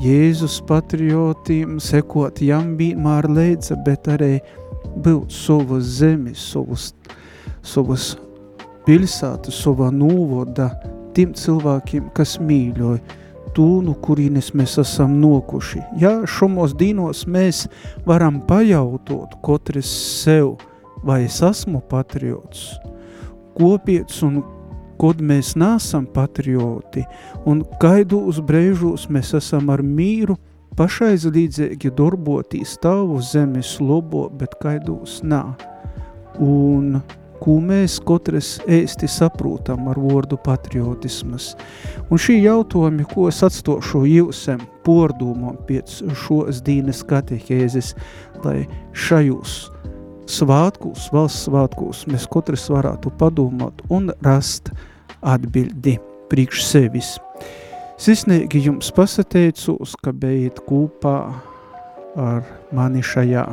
Jēzus 0.01 0.55
patriotiem, 0.65 1.75
sekot 1.77 2.39
jam 2.41 2.71
vienmēr 2.79 3.27
leidza, 3.29 3.77
bet 3.85 4.09
arī 4.09 4.39
būt 5.05 5.29
savas 5.29 5.91
zemes, 5.99 6.41
savas, 6.41 6.87
savas 7.61 8.07
pilsētas, 8.87 9.59
savā 9.61 9.91
novoda 9.93 10.71
tiem 11.13 11.35
cilvēkiem, 11.37 12.09
kas 12.17 12.39
mīļoja 12.41 13.21
tū, 13.55 13.67
no 13.85 13.93
kurienes 14.03 14.51
mēs 14.57 14.77
esam 14.81 15.19
nokuši. 15.21 15.81
Ja 16.01 16.15
šomos 16.29 16.75
dīnos 16.79 17.25
mēs 17.29 17.65
varam 18.07 18.41
pajautot 18.47 19.37
katrs 19.45 19.91
sev, 20.23 20.55
vai 21.03 21.23
es 21.27 21.41
esmu 21.43 21.83
patriots, 21.89 22.73
kopiets 23.57 24.23
un 24.25 24.41
kod 25.01 25.21
mēs 25.21 25.53
nesam 25.59 26.05
patrioti, 26.13 27.03
un 27.49 27.63
kaidos 27.81 28.39
brēžos 28.45 29.09
mēs 29.11 29.33
esam 29.39 29.71
ar 29.73 29.83
mīru, 29.83 30.37
pašaizlīdzīgi 30.77 31.91
darbotīs 31.97 32.77
tavu 32.81 33.19
zemes 33.21 33.75
lobo, 33.81 34.27
bet 34.33 34.55
kaidos 34.61 35.19
nā. 35.25 35.43
Un 36.41 37.01
ko 37.43 37.57
mēs 37.59 37.97
katrs 38.07 38.55
ēsti 38.71 39.09
saprotam 39.11 39.89
ar 39.91 39.99
vārdu 39.99 40.37
patriotismas. 40.45 41.53
Un 42.07 42.21
šī 42.21 42.39
jautājumi, 42.45 43.05
ko 43.11 43.27
es 43.31 43.41
atstošu 43.43 44.05
jūsam 44.07 44.63
pordūmam 44.87 45.59
pēc 45.67 46.01
šos 46.23 46.63
dīnes 46.63 47.03
katehēzes, 47.09 47.93
lai 48.45 48.63
šajos 48.95 49.57
svātkūs, 50.31 51.09
valsts 51.11 51.49
svātkūs 51.49 52.05
mēs 52.11 52.27
katrs 52.31 52.69
varētu 52.71 53.11
padomāt 53.19 53.83
un 53.91 54.11
rast 54.23 54.71
atbildi 55.21 55.97
priekš 56.31 56.63
sevis. 56.65 57.17
Sisnīgi 57.99 58.63
jums 58.65 58.89
pasateicos, 58.95 59.93
ka 60.03 60.11
bijat 60.15 60.63
kopā 60.67 61.17
ar 62.19 62.47
mani 62.75 63.03
šajā 63.05 63.45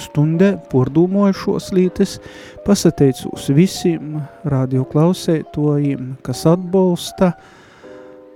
stundē 0.00 0.54
pordūmoju 0.72 1.36
šos 1.36 1.70
lītes, 1.76 2.18
pasateicos 2.66 3.48
visiem 3.54 4.20
radio 4.44 4.84
klausētojiem, 4.88 6.16
kas 6.26 6.44
atbalsta 6.50 7.32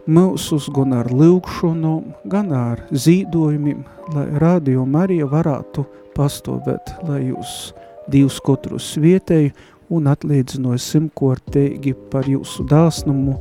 mūsus 0.07 0.69
gan 0.75 0.93
ar 0.99 1.09
lūkšanu, 1.13 1.95
gan 2.31 2.53
ar 2.55 2.85
zīdojumiem, 2.93 3.85
lai 4.15 4.27
radio 4.43 4.85
Marija 4.85 5.29
varētu 5.31 5.87
pastāvēt, 6.17 6.97
lai 7.09 7.23
jūs 7.31 7.73
divus 8.11 8.41
katrus 8.45 8.93
vietēju 9.01 9.55
un 9.95 10.09
atlīdzinoju 10.13 10.81
simtkortīgi 10.81 11.95
par 12.13 12.29
jūsu 12.29 12.67
dāsnumu 12.69 13.39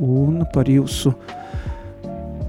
un 0.00 0.42
par 0.54 0.70
jūsu 0.70 1.14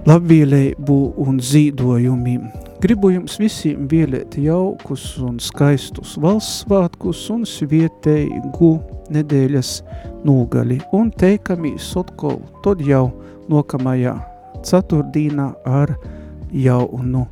labvēlību 0.09 0.99
un 1.22 1.39
zīdojumiem. 1.45 2.70
Gribu 2.82 3.12
jums 3.14 3.36
visiem 3.38 3.84
vēlēt 3.86 4.40
jaukus 4.42 5.04
un 5.22 5.36
skaistus 5.38 6.16
valsts 6.18 6.64
svētkus 6.64 7.20
un 7.30 7.44
svietēju 7.46 8.72
nedēļas 9.14 9.74
nogali 10.26 10.80
un 10.98 11.12
teikamies 11.14 11.92
atkal 12.02 12.40
tad 12.66 12.82
jau 12.82 13.12
nokamajā 13.54 14.16
ceturtdīnā 14.66 15.48
ar 15.70 15.94
jaunu 16.50 17.28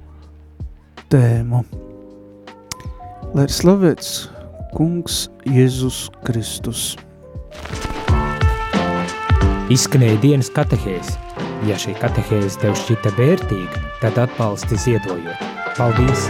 tēmu. 1.10 1.66
Lai 3.34 3.50
ir 3.50 3.58
slavēts 3.58 4.16
kungs 4.78 5.24
Jēzus 5.50 6.12
Kristus. 6.30 6.91
Izskanēja 9.74 10.22
dienas 10.22 10.54
katehēs. 10.54 11.16
Ja 11.66 11.76
šī 11.82 11.97
katehēze 11.97 12.62
tev 12.62 12.78
šķita 12.78 13.18
vērtīga, 13.18 13.88
tad 14.02 14.18
atbalsti 14.18 14.78
ziedojot. 14.78 15.47
Paldies! 15.78 16.30